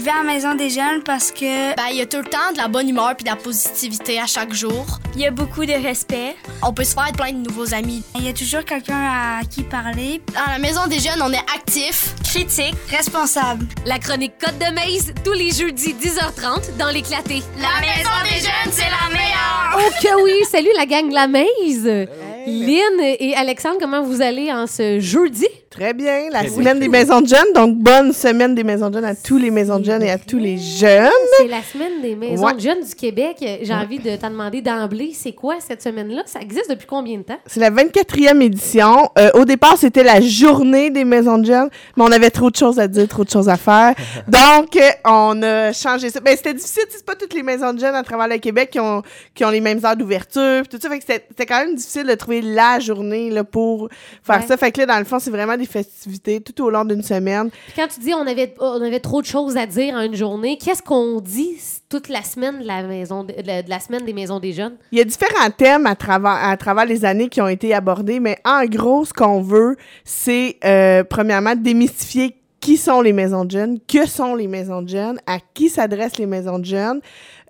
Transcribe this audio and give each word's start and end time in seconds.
Je 0.00 0.04
vais 0.06 0.12
à 0.12 0.22
la 0.24 0.32
maison 0.32 0.54
des 0.54 0.70
jeunes 0.70 1.02
parce 1.04 1.30
que 1.30 1.76
Ben, 1.76 1.82
il 1.90 1.98
y 1.98 2.00
a 2.00 2.06
tout 2.06 2.16
le 2.16 2.24
temps 2.24 2.52
de 2.54 2.56
la 2.56 2.68
bonne 2.68 2.88
humeur 2.88 3.14
puis 3.14 3.24
de 3.24 3.28
la 3.28 3.36
positivité 3.36 4.18
à 4.18 4.24
chaque 4.24 4.54
jour. 4.54 4.86
il 5.14 5.20
y 5.20 5.26
a 5.26 5.30
beaucoup 5.30 5.66
de 5.66 5.74
respect. 5.74 6.36
On 6.62 6.72
peut 6.72 6.84
se 6.84 6.94
faire 6.94 7.12
plein 7.12 7.32
de 7.32 7.46
nouveaux 7.46 7.74
amis. 7.74 8.02
Il 8.16 8.24
y 8.24 8.30
a 8.30 8.32
toujours 8.32 8.64
quelqu'un 8.64 8.96
à 8.96 9.44
qui 9.44 9.62
parler. 9.62 10.22
Dans 10.32 10.50
la 10.50 10.58
maison 10.58 10.86
des 10.86 11.00
jeunes, 11.00 11.20
on 11.22 11.30
est 11.30 11.44
actif. 11.54 12.14
Critique, 12.24 12.76
responsable. 12.88 13.66
La 13.84 13.98
chronique 13.98 14.32
Côte 14.42 14.56
de 14.58 14.72
Maze, 14.74 15.12
tous 15.22 15.34
les 15.34 15.50
jeudis 15.50 15.92
10h30 15.92 16.78
dans 16.78 16.88
l'éclaté. 16.88 17.42
La 17.60 17.82
maison 17.82 18.10
des 18.24 18.40
jeunes, 18.40 18.72
c'est 18.72 18.84
la 18.84 19.12
meilleure! 19.12 19.80
Oh 19.80 19.90
que 20.02 20.22
oui! 20.24 20.32
Salut 20.50 20.70
la 20.78 20.86
gang 20.86 21.10
de 21.10 21.14
la 21.14 21.26
Maze! 21.26 22.08
Lynn 22.46 23.00
et 23.02 23.34
Alexandre, 23.36 23.76
comment 23.78 24.02
vous 24.02 24.22
allez 24.22 24.50
en 24.50 24.66
ce 24.66 24.98
jeudi? 24.98 25.46
Très 25.70 25.94
bien, 25.94 26.30
la 26.32 26.40
Très 26.40 26.48
semaine 26.48 26.80
des 26.80 26.88
maisons 26.88 27.20
de 27.20 27.28
jeunes. 27.28 27.52
Donc, 27.54 27.76
bonne 27.76 28.12
semaine 28.12 28.56
des 28.56 28.64
maisons 28.64 28.88
de 28.90 28.94
jeunes 28.94 29.04
à 29.04 29.14
tous 29.14 29.38
les 29.38 29.52
maisons 29.52 29.78
de 29.78 29.84
jeunes 29.84 30.02
et 30.02 30.10
à 30.10 30.18
tous 30.18 30.36
les 30.38 30.58
jeunes. 30.58 31.08
C'est 31.36 31.46
la 31.46 31.62
semaine 31.62 32.02
des 32.02 32.16
maisons 32.16 32.44
Ouais. 32.44 32.54
de 32.54 32.60
jeunes 32.60 32.82
du 32.82 32.92
Québec. 32.92 33.36
J'ai 33.62 33.72
envie 33.72 34.00
de 34.00 34.16
t'en 34.16 34.30
demander 34.30 34.62
d'emblée, 34.62 35.12
c'est 35.14 35.30
quoi 35.30 35.54
cette 35.60 35.80
semaine-là? 35.80 36.22
Ça 36.26 36.40
existe 36.40 36.70
depuis 36.70 36.88
combien 36.88 37.18
de 37.18 37.22
temps? 37.22 37.38
C'est 37.46 37.60
la 37.60 37.70
24e 37.70 38.40
édition. 38.42 39.10
Euh, 39.16 39.30
au 39.34 39.44
départ, 39.44 39.76
c'était 39.78 40.02
la 40.02 40.20
journée 40.20 40.90
des 40.90 41.04
maisons 41.04 41.38
de 41.38 41.46
jeunes, 41.46 41.70
mais 41.96 42.02
on 42.02 42.10
avait 42.10 42.30
trop 42.30 42.50
de 42.50 42.56
choses 42.56 42.80
à 42.80 42.88
dire, 42.88 43.06
trop 43.06 43.22
de 43.22 43.30
choses 43.30 43.48
à 43.48 43.56
faire. 43.56 43.94
Donc, 44.26 44.76
on 45.04 45.40
a 45.44 45.72
changé 45.72 46.10
ça. 46.10 46.18
Ben, 46.18 46.36
c'était 46.36 46.54
difficile, 46.54 46.82
c'est 46.90 47.06
pas 47.06 47.14
toutes 47.14 47.32
les 47.32 47.44
maisons 47.44 47.72
de 47.72 47.78
jeunes 47.78 47.94
à 47.94 48.02
travers 48.02 48.26
le 48.26 48.38
Québec 48.38 48.70
qui 48.72 48.80
ont, 48.80 49.02
qui 49.36 49.44
ont 49.44 49.50
les 49.50 49.60
mêmes 49.60 49.78
heures 49.86 49.96
d'ouverture, 49.96 50.66
tout 50.68 50.78
ça. 50.82 50.88
Fait 50.88 50.98
que 50.98 51.04
c'était 51.06 51.24
c'était 51.28 51.46
quand 51.46 51.64
même 51.64 51.76
difficile 51.76 52.08
de 52.08 52.14
trouver 52.16 52.42
la 52.42 52.80
journée, 52.80 53.30
là, 53.30 53.44
pour 53.44 53.88
faire 54.24 54.38
Ouais. 54.40 54.46
ça. 54.48 54.56
Fait 54.56 54.72
que 54.72 54.80
là, 54.80 54.86
dans 54.86 54.98
le 54.98 55.04
fond, 55.04 55.20
c'est 55.20 55.30
vraiment 55.30 55.56
festivités 55.66 56.40
tout 56.40 56.62
au 56.62 56.70
long 56.70 56.84
d'une 56.84 57.02
semaine. 57.02 57.50
Puis 57.50 57.74
quand 57.76 57.88
tu 57.88 58.00
dis 58.00 58.14
on 58.14 58.26
avait, 58.26 58.54
on 58.60 58.82
avait 58.82 59.00
trop 59.00 59.20
de 59.20 59.26
choses 59.26 59.56
à 59.56 59.66
dire 59.66 59.94
en 59.94 60.02
une 60.02 60.14
journée, 60.14 60.58
qu'est-ce 60.58 60.82
qu'on 60.82 61.20
dit 61.20 61.56
toute 61.88 62.08
la 62.08 62.22
semaine 62.22 62.60
de 62.60 62.66
la, 62.66 62.82
maison 62.82 63.24
de 63.24 63.34
la 63.68 63.80
semaine 63.80 64.04
des 64.04 64.12
maisons 64.12 64.40
des 64.40 64.52
jeunes? 64.52 64.76
Il 64.92 64.98
y 64.98 65.00
a 65.00 65.04
différents 65.04 65.50
thèmes 65.50 65.86
à 65.86 65.96
travers, 65.96 66.38
à 66.42 66.56
travers 66.56 66.86
les 66.86 67.04
années 67.04 67.28
qui 67.28 67.40
ont 67.40 67.48
été 67.48 67.74
abordés, 67.74 68.20
mais 68.20 68.38
en 68.44 68.64
gros, 68.64 69.04
ce 69.04 69.12
qu'on 69.12 69.40
veut, 69.40 69.76
c'est 70.04 70.56
euh, 70.64 71.04
premièrement 71.04 71.54
démystifier 71.56 72.36
qui 72.60 72.76
sont 72.76 73.00
les 73.00 73.12
maisons 73.12 73.44
de 73.44 73.50
jeunes, 73.50 73.78
que 73.88 74.06
sont 74.06 74.34
les 74.34 74.46
maisons 74.46 74.82
de 74.82 74.88
jeunes, 74.88 75.18
à 75.26 75.38
qui 75.54 75.68
s'adressent 75.68 76.18
les 76.18 76.26
maisons 76.26 76.58
de 76.58 76.64
jeunes, 76.64 77.00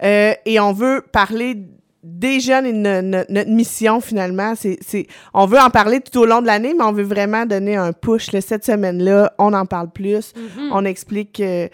euh, 0.02 0.33
et 0.47 0.61
on 0.61 0.72
veut 0.72 1.02
parler 1.12 1.56
des 2.03 2.41
jeunes 2.41 2.65
et 2.67 2.73
no- 2.73 3.03
no- 3.03 3.25
notre 3.29 3.51
mission 3.51 4.01
finalement, 4.01 4.55
c'est, 4.56 4.79
c'est, 4.81 5.06
on 5.34 5.45
veut 5.47 5.59
en 5.59 5.69
parler 5.70 6.01
tout 6.01 6.19
au 6.19 6.25
long 6.27 6.41
de 6.41 6.47
l'année, 6.47 6.73
mais 6.77 6.84
on 6.84 6.92
veut 6.92 7.03
vraiment 7.05 7.45
donner 7.47 7.77
un 7.77 7.92
push. 7.92 8.33
là. 8.33 8.41
cette 8.41 8.65
semaine-là, 8.65 9.34
on 9.39 9.53
en 9.53 9.67
parle 9.67 9.91
plus, 9.91 10.33
on 10.73 10.84
explique 10.87 11.41
euh, 11.41 11.69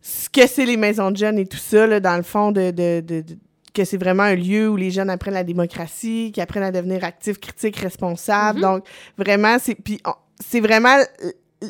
ce 0.00 0.28
que 0.30 0.46
c'est 0.46 0.64
les 0.64 0.76
maisons 0.76 1.10
de 1.10 1.16
jeunes 1.16 1.38
et 1.38 1.46
tout 1.46 1.56
ça, 1.58 1.86
là, 1.88 1.98
dans 1.98 2.16
le 2.16 2.22
fond, 2.22 2.52
de, 2.52 2.70
de, 2.70 3.00
de- 3.00 3.20
de- 3.22 3.38
que 3.74 3.84
c'est 3.84 3.96
vraiment 3.96 4.22
un 4.24 4.34
lieu 4.34 4.68
où 4.68 4.76
les 4.76 4.90
jeunes 4.90 5.10
apprennent 5.10 5.34
la 5.34 5.44
démocratie, 5.44 6.30
qui 6.32 6.40
apprennent 6.40 6.62
à 6.64 6.72
devenir 6.72 7.04
actifs, 7.04 7.38
critiques, 7.38 7.76
responsables. 7.76 8.60
Donc, 8.60 8.84
vraiment, 9.16 9.56
c'est... 9.60 9.74
Puis, 9.76 10.00
on- 10.06 10.14
c'est 10.44 10.60
vraiment... 10.60 10.96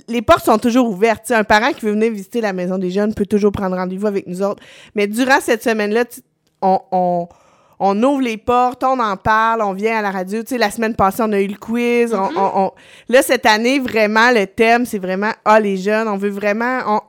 Les 0.08 0.20
portes 0.22 0.44
sont 0.44 0.58
toujours 0.58 0.88
ouvertes. 0.90 1.30
Un 1.30 1.44
parent 1.44 1.72
qui 1.72 1.84
veut 1.86 1.92
venir 1.92 2.12
visiter 2.12 2.40
la 2.42 2.52
maison 2.52 2.76
des 2.78 2.90
jeunes 2.90 3.14
peut 3.14 3.26
toujours 3.26 3.52
prendre 3.52 3.76
rendez-vous 3.76 4.06
avec 4.06 4.26
nous 4.26 4.42
autres. 4.42 4.62
Mais 4.94 5.06
durant 5.06 5.40
cette 5.40 5.62
semaine-là, 5.62 6.04
on... 6.62 6.78
on 6.92 7.28
on 7.80 8.02
ouvre 8.02 8.20
les 8.22 8.36
portes, 8.36 8.82
on 8.84 8.98
en 8.98 9.16
parle, 9.16 9.62
on 9.62 9.72
vient 9.72 9.98
à 9.98 10.02
la 10.02 10.10
radio. 10.10 10.42
Tu 10.42 10.48
sais, 10.50 10.58
la 10.58 10.70
semaine 10.70 10.94
passée, 10.94 11.22
on 11.24 11.32
a 11.32 11.40
eu 11.40 11.46
le 11.46 11.56
quiz. 11.56 12.12
on- 12.14 12.30
on, 12.36 12.50
on- 12.66 12.70
Là, 13.08 13.22
cette 13.22 13.46
année, 13.46 13.78
vraiment, 13.78 14.30
le 14.32 14.46
thème, 14.46 14.84
c'est 14.86 14.98
vraiment, 14.98 15.30
ah, 15.44 15.60
les 15.60 15.76
jeunes, 15.76 16.08
on 16.08 16.16
veut 16.16 16.30
vraiment, 16.30 16.80
on, 16.86 17.00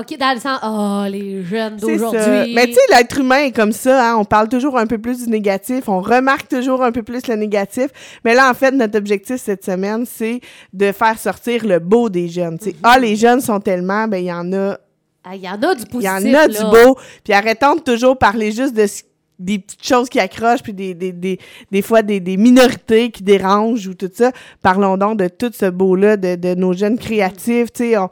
OK, 0.00 0.18
dans 0.18 0.34
le 0.34 0.38
sens, 0.40 0.58
oh, 0.62 1.04
les 1.10 1.42
jeunes 1.44 1.76
d'aujourd'hui. 1.78 2.54
Mais 2.54 2.66
tu 2.66 2.74
sais, 2.74 2.80
l'être 2.90 3.18
humain 3.20 3.44
est 3.44 3.52
comme 3.52 3.72
ça. 3.72 4.10
Hein? 4.12 4.16
On 4.18 4.24
parle 4.26 4.48
toujours 4.50 4.76
un 4.76 4.86
peu 4.86 4.98
plus 4.98 5.24
du 5.24 5.30
négatif. 5.30 5.88
On 5.88 6.00
remarque 6.02 6.46
toujours 6.46 6.84
un 6.84 6.92
peu 6.92 7.02
plus 7.02 7.26
le 7.26 7.36
négatif. 7.36 7.86
Mais 8.22 8.34
là, 8.34 8.50
en 8.50 8.54
fait, 8.54 8.70
notre 8.72 8.98
objectif 8.98 9.36
cette 9.36 9.64
semaine, 9.64 10.04
c'est 10.04 10.40
de 10.74 10.92
faire 10.92 11.18
sortir 11.18 11.64
le 11.66 11.78
beau 11.78 12.10
des 12.10 12.28
jeunes. 12.28 12.58
Tu 12.58 12.66
sais, 12.66 12.76
Ah, 12.82 12.98
les 12.98 13.16
jeunes 13.16 13.40
sont 13.40 13.60
tellement... 13.60 14.06
Ben, 14.08 14.18
il 14.18 14.26
y 14.26 14.32
en 14.32 14.52
a... 14.52 14.76
Ah, 15.24 15.34
Il 15.34 15.40
y 15.40 15.48
en 15.48 15.54
a 15.54 15.74
du 15.74 15.86
positif. 15.86 15.92
Il 16.00 16.02
y 16.02 16.08
en 16.10 16.38
a 16.38 16.46
là. 16.46 16.48
du 16.48 16.62
beau. 16.64 16.98
Puis 17.24 17.32
arrêtons 17.32 17.76
de 17.76 17.80
toujours 17.80 18.18
parler 18.18 18.52
juste 18.52 18.74
de 18.74 18.86
ce- 18.86 19.02
des 19.38 19.58
petites 19.60 19.86
choses 19.86 20.08
qui 20.08 20.18
accrochent, 20.20 20.62
puis 20.62 20.72
des, 20.72 20.94
des, 20.94 21.12
des, 21.12 21.38
des 21.70 21.82
fois 21.82 22.02
des, 22.02 22.20
des 22.20 22.36
minorités 22.36 23.10
qui 23.10 23.22
dérangent 23.22 23.86
ou 23.86 23.94
tout 23.94 24.10
ça. 24.12 24.32
Parlons 24.62 24.96
donc 24.96 25.18
de 25.18 25.28
tout 25.28 25.52
ce 25.52 25.70
beau-là, 25.70 26.16
de, 26.16 26.34
de 26.34 26.54
nos 26.54 26.72
jeunes 26.72 26.98
créatifs. 26.98 27.68
On, 27.80 28.08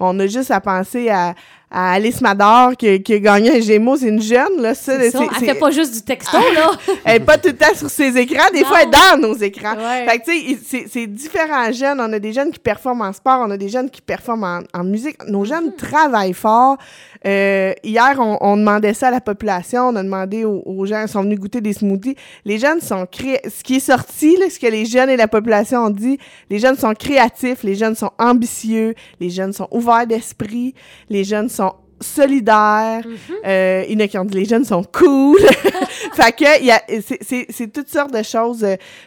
on 0.00 0.20
a 0.20 0.26
juste 0.26 0.50
à 0.50 0.60
penser 0.60 1.08
à, 1.08 1.34
à 1.70 1.92
Alice 1.92 2.20
Mador 2.20 2.76
qui, 2.76 3.02
qui 3.02 3.14
a 3.14 3.18
gagné 3.18 3.56
un 3.56 3.60
Gémeaux. 3.60 3.96
C'est 3.96 4.08
une 4.08 4.22
jeune, 4.22 4.60
là. 4.60 4.74
Ça, 4.74 4.98
C'est 4.98 5.10
ça. 5.10 5.20
Elle 5.40 5.46
fait 5.46 5.54
pas 5.54 5.70
juste 5.70 5.92
du 5.94 6.02
texto, 6.02 6.38
là. 6.54 6.70
elle 7.04 7.16
est 7.16 7.24
pas 7.24 7.36
tout 7.38 7.48
le 7.48 7.56
temps 7.56 7.74
sur 7.74 7.90
ses 7.90 8.16
écrans, 8.16 8.50
des 8.52 8.60
Non. 8.60 8.66
fois 8.66 8.78
elle 8.82 8.88
est 8.88 8.90
dans 9.20 9.28
nos 9.28 9.34
écrans. 9.34 9.74
Ouais. 9.76 10.06
Fait 10.08 10.18
que 10.18 10.24
tu 10.24 10.54
sais, 10.54 10.58
c'est- 10.66 10.86
c'est 10.90 11.06
différents 11.06 11.70
jeunes. 11.72 12.00
On 12.00 12.12
a 12.12 12.18
des 12.18 12.32
jeunes 12.32 12.50
qui 12.50 12.58
performent 12.58 13.02
en 13.02 13.12
sport, 13.12 13.40
on 13.46 13.50
a 13.50 13.56
des 13.56 13.68
jeunes 13.68 13.90
qui 13.90 14.00
performent 14.00 14.44
en, 14.74 14.80
en 14.80 14.84
musique. 14.84 15.16
Nos 15.28 15.44
jeunes 15.44 15.74
travaillent 15.76 16.32
fort. 16.32 16.76
Euh, 17.26 17.72
hier, 17.82 18.14
on, 18.18 18.38
on 18.40 18.56
demandait 18.56 18.94
ça 18.94 19.08
à 19.08 19.10
la 19.10 19.20
population, 19.20 19.88
on 19.88 19.96
a 19.96 20.02
demandé 20.02 20.44
aux, 20.44 20.62
aux 20.64 20.86
gens, 20.86 21.02
ils 21.02 21.08
sont 21.08 21.22
venus 21.22 21.38
goûter 21.38 21.60
des 21.60 21.72
smoothies. 21.72 22.14
Les 22.44 22.58
jeunes 22.58 22.80
sont 22.80 23.06
cré... 23.10 23.40
Ce 23.44 23.64
qui 23.64 23.76
est 23.76 23.80
sorti, 23.80 24.36
là, 24.36 24.46
ce 24.48 24.58
que 24.58 24.68
les 24.68 24.84
jeunes 24.86 25.10
et 25.10 25.16
la 25.16 25.26
population 25.26 25.80
ont 25.80 25.90
dit, 25.90 26.16
les 26.48 26.60
jeunes 26.60 26.76
sont 26.76 26.94
créatifs, 26.94 27.64
les 27.64 27.74
jeunes 27.74 27.96
sont 27.96 28.12
ambitieux, 28.20 28.94
les 29.20 29.30
jeunes 29.30 29.52
sont 29.52 29.66
ouverts 29.72 30.06
d'esprit, 30.06 30.74
les 31.10 31.24
jeunes 31.24 31.48
sont 31.48 31.57
solidaires. 32.00 33.02
Euh, 33.46 33.84
il 33.88 33.98
y 33.98 34.02
en 34.02 34.04
a 34.04 34.08
qui 34.08 34.18
ont 34.18 34.24
dit 34.24 34.38
les 34.38 34.44
jeunes 34.44 34.64
sont 34.64 34.84
cool. 34.84 35.40
fait 36.14 36.32
que 36.32 36.60
il 36.60 36.66
y 36.66 36.70
a, 36.70 36.82
c'est, 37.50 37.72
toutes 37.72 37.88
sortes 37.88 38.12
de 38.12 38.22
choses. 38.22 38.60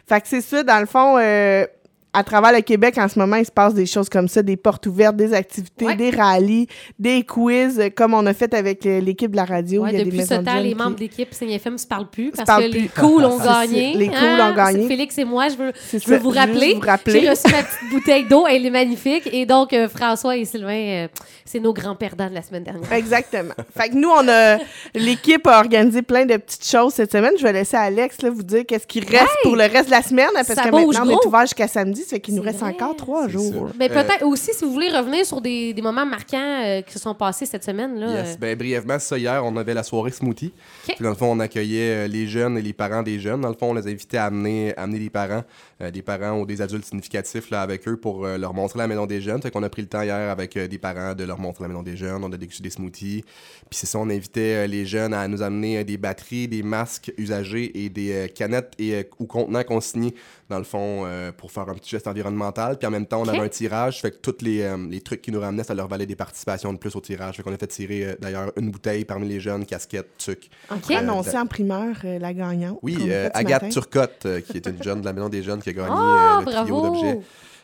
fait 0.07 0.21
que 0.21 0.27
c'est 0.27 0.41
ça, 0.41 0.63
dans 0.63 0.79
le 0.79 0.85
fond, 0.85 1.17
euh, 1.17 1.65
à 2.13 2.23
travers 2.23 2.51
le 2.51 2.59
Québec, 2.61 2.97
en 2.97 3.07
ce 3.07 3.17
moment, 3.17 3.37
il 3.37 3.45
se 3.45 3.51
passe 3.51 3.73
des 3.73 3.85
choses 3.85 4.09
comme 4.09 4.27
ça, 4.27 4.41
des 4.43 4.57
portes 4.57 4.85
ouvertes, 4.87 5.15
des 5.15 5.33
activités, 5.33 5.85
Ouais. 5.85 5.95
des 5.95 6.09
rallyes, 6.09 6.67
des 6.99 7.23
quiz, 7.23 7.79
euh, 7.79 7.89
comme 7.89 8.13
on 8.13 8.25
a 8.25 8.33
fait 8.33 8.53
avec 8.53 8.85
euh, 8.85 8.99
l'équipe 8.99 9.31
de 9.31 9.37
la 9.37 9.45
radio. 9.45 9.83
Ouais, 9.83 9.91
il 9.93 9.97
y 9.97 10.01
a 10.01 10.03
depuis 10.05 10.17
des 10.17 10.25
ce 10.25 10.33
temps, 10.35 10.59
les 10.59 10.69
qui- 10.69 10.75
membres 10.75 10.95
de 10.95 10.99
l'équipe 11.01 11.33
Signe 11.33 11.51
FM 11.51 11.77
se 11.77 11.87
parlent 11.87 12.09
plus 12.09 12.31
parce 12.31 12.45
parlent 12.45 12.63
que 12.65 12.73
les 12.73 12.79
plus. 12.89 13.01
cools 13.01 13.23
ont 13.23 13.37
gagné. 13.43 13.93
les 13.95 14.07
cools 14.07 14.17
hein? 14.17 14.51
ont 14.51 14.55
gagné. 14.55 14.87
Félix 14.87 15.17
et 15.19 15.23
moi, 15.23 15.47
je 15.47 15.55
veux, 15.55 15.71
je 15.93 16.05
veux 16.09 16.17
vous 16.17 16.31
rappeler. 16.31 16.77
J'ai 17.07 17.29
reçu 17.29 17.43
ma 17.49 17.63
petite 17.63 17.89
bouteille 17.91 18.27
d'eau, 18.27 18.45
elle 18.45 18.65
est 18.65 18.69
magnifique. 18.69 19.29
Et 19.31 19.45
donc, 19.45 19.71
euh, 19.71 19.87
François 19.87 20.35
et 20.35 20.43
Sylvain, 20.43 20.73
euh, 20.73 21.07
c'est 21.45 21.59
nos 21.61 21.73
grands 21.73 21.95
perdants 21.95 22.29
de 22.29 22.33
la 22.35 22.41
semaine 22.41 22.63
dernière. 22.63 22.91
Exactement. 22.91 23.53
fait 23.77 23.89
que 23.89 23.95
nous, 23.95 24.09
on 24.09 24.27
a. 24.27 24.57
L'équipe 24.95 25.47
a 25.47 25.59
organisé 25.59 26.01
plein 26.01 26.25
de 26.25 26.35
petites 26.37 26.67
choses 26.67 26.93
cette 26.93 27.11
semaine. 27.11 27.33
Je 27.37 27.43
vais 27.43 27.53
laisser 27.53 27.77
Alex 27.77 28.21
là, 28.21 28.29
vous 28.29 28.43
dire 28.43 28.63
qu'est-ce 28.67 28.85
qui 28.87 28.99
reste 28.99 29.29
pour 29.43 29.55
le 29.55 29.63
reste 29.63 29.85
de 29.85 29.91
la 29.91 30.01
semaine. 30.01 30.27
Parce 30.33 30.47
Ça 30.47 30.55
que 30.55 30.69
maintenant, 30.75 31.03
on 31.05 31.09
est 31.09 31.25
ouvert 31.25 31.41
jusqu'à 31.41 31.67
samedi. 31.69 32.00
Ça 32.03 32.09
fait 32.15 32.19
qu'il 32.19 32.35
nous 32.35 32.41
reste 32.41 32.59
vrai, 32.59 32.73
encore 32.73 32.95
trois 32.95 33.27
jours. 33.27 33.69
Mais 33.79 33.89
Euh, 33.91 34.03
peut-être 34.03 34.25
aussi, 34.25 34.51
si 34.53 34.63
vous 34.65 34.71
voulez 34.71 34.89
revenir 34.89 35.25
sur 35.25 35.41
des, 35.41 35.73
des 35.73 35.81
moments 35.81 36.05
marquants 36.05 36.61
euh, 36.63 36.81
qui 36.81 36.93
se 36.93 36.99
sont 36.99 37.15
passés 37.15 37.45
cette 37.45 37.63
semaine. 37.63 37.99
Là, 37.99 38.11
Yes. 38.23 38.33
euh, 38.33 38.37
Ben, 38.39 38.57
brièvement, 38.57 38.99
ça, 38.99 39.17
hier, 39.17 39.43
on 39.45 39.55
avait 39.57 39.73
la 39.73 39.83
soirée 39.83 40.11
smoothie. 40.11 40.51
Puis, 40.83 40.95
dans 40.99 41.09
le 41.09 41.15
fond, 41.15 41.31
on 41.31 41.39
accueillait 41.39 42.05
euh, 42.05 42.07
les 42.07 42.27
jeunes 42.27 42.57
et 42.57 42.61
les 42.61 42.73
parents 42.73 43.03
des 43.03 43.19
jeunes. 43.19 43.41
Dans 43.41 43.49
le 43.49 43.55
fond, 43.55 43.71
on 43.71 43.73
les 43.73 43.87
invitait 43.87 44.17
à 44.17 44.25
amener, 44.25 44.75
amener 44.77 44.99
les 44.99 45.09
parents, 45.09 45.43
euh, 45.81 45.91
des 45.91 46.01
parents 46.01 46.39
ou 46.39 46.45
des 46.45 46.61
adultes 46.61 46.85
significatifs 46.85 47.49
là, 47.49 47.61
avec 47.61 47.87
eux 47.87 47.97
pour 47.97 48.25
euh, 48.25 48.37
leur 48.37 48.53
montrer 48.53 48.79
la 48.79 48.87
maison 48.87 49.05
des 49.05 49.21
jeunes. 49.21 49.41
Fait 49.41 49.51
qu'on 49.51 49.63
a 49.63 49.69
pris 49.69 49.81
le 49.81 49.87
temps 49.87 50.01
hier 50.01 50.29
avec 50.29 50.57
euh, 50.57 50.67
des 50.67 50.77
parents 50.77 51.13
de 51.15 51.23
leur 51.23 51.39
montrer 51.39 51.63
la 51.63 51.67
maison 51.69 51.83
des 51.83 51.95
jeunes. 51.97 52.23
On 52.23 52.31
a 52.31 52.37
dégusté 52.37 52.63
des 52.63 52.69
smoothies. 52.69 53.23
Puis 53.69 53.79
c'est 53.79 53.87
ça, 53.87 53.99
on 53.99 54.09
invitait 54.09 54.63
euh, 54.63 54.67
les 54.67 54.85
jeunes 54.85 55.13
à 55.13 55.27
nous 55.27 55.41
amener 55.41 55.79
euh, 55.79 55.83
des 55.83 55.97
batteries, 55.97 56.47
des 56.47 56.63
masques 56.63 57.11
usagés 57.17 57.83
et 57.83 57.89
des 57.89 58.11
euh, 58.11 58.27
canettes 58.27 58.73
et, 58.79 58.95
euh, 58.95 59.03
ou 59.19 59.25
contenants 59.25 59.63
consignés, 59.63 60.13
dans 60.49 60.57
le 60.57 60.63
fond, 60.63 61.03
euh, 61.05 61.31
pour 61.31 61.51
faire 61.51 61.69
un 61.69 61.73
petit 61.75 61.89
geste 61.91 62.07
environnemental. 62.07 62.77
Puis 62.77 62.87
en 62.87 62.91
même 62.91 63.05
temps, 63.05 63.21
on 63.21 63.27
avait 63.27 63.39
un 63.39 63.49
tirage. 63.49 64.01
Fait 64.01 64.11
que 64.11 64.17
tous 64.17 64.43
les, 64.43 64.61
euh, 64.61 64.77
les 64.89 65.01
trucs 65.01 65.21
qui 65.21 65.31
nous 65.31 65.39
ramenaient, 65.39 65.63
ça 65.63 65.73
leur 65.73 65.87
valait 65.87 66.05
des 66.05 66.15
participations 66.15 66.73
de 66.73 66.77
plus 66.77 66.95
au 66.95 67.01
tirage. 67.01 67.37
Fait 67.37 67.43
qu'on 67.43 67.53
a 67.53 67.57
fait 67.57 67.67
tirer 67.67 68.05
euh, 68.05 68.15
d'ailleurs 68.19 68.51
une 68.57 68.71
bouteille 68.71 69.05
parmi 69.05 69.27
les 69.27 69.39
jeunes, 69.39 69.65
casquettes, 69.65 70.17
tucs. 70.17 70.49
OK. 70.71 70.91
Euh, 70.91 70.97
Annoncé 70.97 71.37
en 71.37 71.45
primeur 71.45 71.95
la 72.03 72.33
gagnante. 72.33 72.79
Oui, 72.81 73.11
Agathe 73.33 73.63
matin. 73.63 73.69
Turcotte, 73.69 74.27
qui 74.47 74.57
est 74.57 74.67
une 74.67 74.81
jeune 74.81 75.01
de 75.01 75.05
la 75.05 75.13
Maison 75.13 75.29
des 75.29 75.43
Jeunes 75.43 75.61
qui 75.61 75.69
a 75.69 75.73
gagné 75.73 75.89
euh, 75.89 76.39
le 76.39 76.45
trio 76.45 76.81
d'objets. 76.81 77.19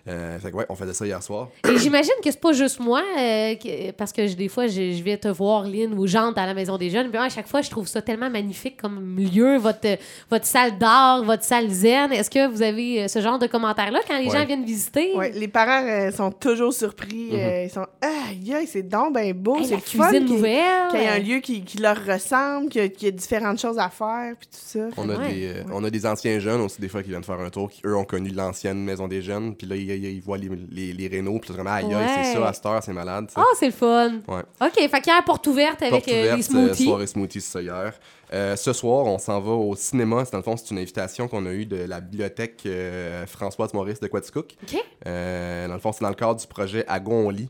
Euh, 0.07 0.39
fait 0.39 0.51
que 0.51 0.55
ouais, 0.55 0.65
on 0.69 0.75
faisait 0.75 0.93
ça 0.93 1.05
hier 1.05 1.21
soir. 1.21 1.49
Et 1.69 1.77
j'imagine 1.77 2.13
que 2.23 2.31
c'est 2.31 2.39
pas 2.39 2.53
juste 2.53 2.79
moi, 2.79 3.01
euh, 3.19 3.55
que- 3.55 3.91
parce 3.91 4.13
que 4.13 4.25
je- 4.27 4.35
des 4.35 4.47
fois, 4.47 4.67
je, 4.67 4.93
je 4.93 5.03
vais 5.03 5.17
te 5.17 5.27
voir, 5.27 5.63
Lynn, 5.63 5.93
ou 5.97 6.07
j'entre 6.07 6.39
à 6.39 6.45
la 6.45 6.53
Maison 6.53 6.77
des 6.77 6.89
Jeunes. 6.89 7.09
Puis 7.09 7.17
à 7.17 7.29
chaque 7.29 7.47
fois, 7.47 7.61
je 7.61 7.69
trouve 7.69 7.87
ça 7.87 8.01
tellement 8.01 8.29
magnifique 8.29 8.81
comme 8.81 9.17
lieu, 9.17 9.57
votre, 9.57 9.97
votre 10.29 10.45
salle 10.45 10.77
d'art, 10.77 11.23
votre 11.23 11.43
salle 11.43 11.69
zen. 11.69 12.11
Est-ce 12.13 12.29
que 12.29 12.47
vous 12.47 12.61
avez 12.61 13.03
euh, 13.03 13.07
ce 13.07 13.19
genre 13.21 13.37
de 13.39 13.47
commentaires-là 13.47 13.99
quand 14.07 14.17
les 14.17 14.27
Ouais. 14.27 14.37
gens 14.37 14.45
viennent 14.45 14.65
visiter? 14.65 15.13
Ouais, 15.15 15.31
les 15.31 15.47
parents 15.47 15.85
euh, 15.85 16.11
sont 16.11 16.31
toujours 16.31 16.73
surpris. 16.73 17.29
euh, 17.33 17.65
ils 17.65 17.69
sont 17.69 17.85
Aïe, 18.01 18.53
aïe, 18.53 18.67
c'est 18.67 18.83
donc 18.87 19.13
ben 19.13 19.33
beau. 19.33 19.57
Hey, 19.57 19.65
c'est 19.65 19.77
cuisine 19.81 20.25
qu'il- 20.25 20.35
nouvelle. 20.35 20.87
Qu'il 20.91 20.99
y 20.99 21.03
ait 21.03 21.07
un 21.09 21.19
lieu 21.19 21.39
qui, 21.39 21.63
qui 21.63 21.77
leur 21.79 21.97
ressemble, 22.05 22.69
qu'il 22.69 22.81
y, 22.81 22.85
a- 22.85 22.87
qu'il 22.89 23.05
y 23.05 23.09
a 23.09 23.11
différentes 23.11 23.59
choses 23.59 23.77
à 23.79 23.89
faire, 23.89 24.33
puis 24.39 24.47
tout 24.47 24.57
ça. 24.61 24.87
On 24.97 25.09
a, 25.09 25.17
Ouais. 25.17 25.33
des, 25.33 25.53
on 25.73 25.83
a 25.83 25.89
des 25.89 26.05
anciens 26.05 26.39
jeunes 26.39 26.61
aussi, 26.61 26.79
des 26.81 26.87
fois, 26.89 27.03
qui 27.03 27.09
viennent 27.09 27.23
faire 27.23 27.39
un 27.39 27.49
tour, 27.49 27.69
qui 27.69 27.81
eux 27.85 27.95
ont 27.95 28.03
connu 28.05 28.29
l'ancienne 28.29 28.77
Maison 28.83 29.07
des 29.07 29.21
Jeunes. 29.21 29.55
Puis 29.55 29.67
là, 29.67 29.75
ils, 29.75 29.96
il 29.97 30.21
voit 30.21 30.37
les, 30.37 30.49
les, 30.71 30.93
les 30.93 31.07
rénaux, 31.07 31.39
puis 31.39 31.51
vraiment, 31.53 31.71
aïe, 31.71 31.85
Ouais. 31.85 32.05
c'est 32.23 32.33
ça, 32.33 32.47
à 32.47 32.53
cette 32.53 32.65
heure, 32.65 32.83
c'est 32.83 32.93
malade. 32.93 33.29
Ah, 33.35 33.43
c'est 33.59 33.67
le 33.67 33.71
fun. 33.71 34.19
Ouais. 34.27 34.41
OK, 34.61 34.89
fait 34.89 35.01
qu'hier, 35.01 35.23
porte 35.25 35.45
ouverte 35.47 35.81
avec 35.81 35.91
Porte 35.91 36.07
euh, 36.09 36.21
ouverte, 36.21 36.37
les 36.37 36.43
euh, 36.43 36.43
smoothies. 36.65 36.85
soirée 36.85 37.07
smoothie, 37.07 37.41
c'est 37.41 37.51
ça 37.51 37.61
hier. 37.61 37.93
Euh, 38.33 38.55
ce 38.55 38.73
soir, 38.73 39.05
on 39.05 39.17
s'en 39.19 39.39
va 39.39 39.51
au 39.51 39.75
cinéma. 39.75 40.25
C'est, 40.25 40.31
Dans 40.31 40.39
le 40.39 40.43
fond, 40.43 40.57
c'est 40.57 40.69
une 40.71 40.79
invitation 40.79 41.27
qu'on 41.27 41.45
a 41.45 41.51
eue 41.51 41.65
de 41.65 41.77
la 41.77 42.01
bibliothèque 42.01 42.61
euh, 42.65 43.25
Françoise 43.25 43.73
Maurice 43.73 43.99
de 43.99 44.07
Quaticook. 44.07 44.55
OK. 44.63 44.83
Euh, 45.05 45.67
dans 45.67 45.73
le 45.75 45.79
fond, 45.79 45.91
c'est 45.93 46.01
dans 46.03 46.09
le 46.09 46.15
cadre 46.15 46.39
du 46.39 46.47
projet 46.47 46.83
Agon 46.87 47.27
on 47.27 47.29
lit. 47.29 47.49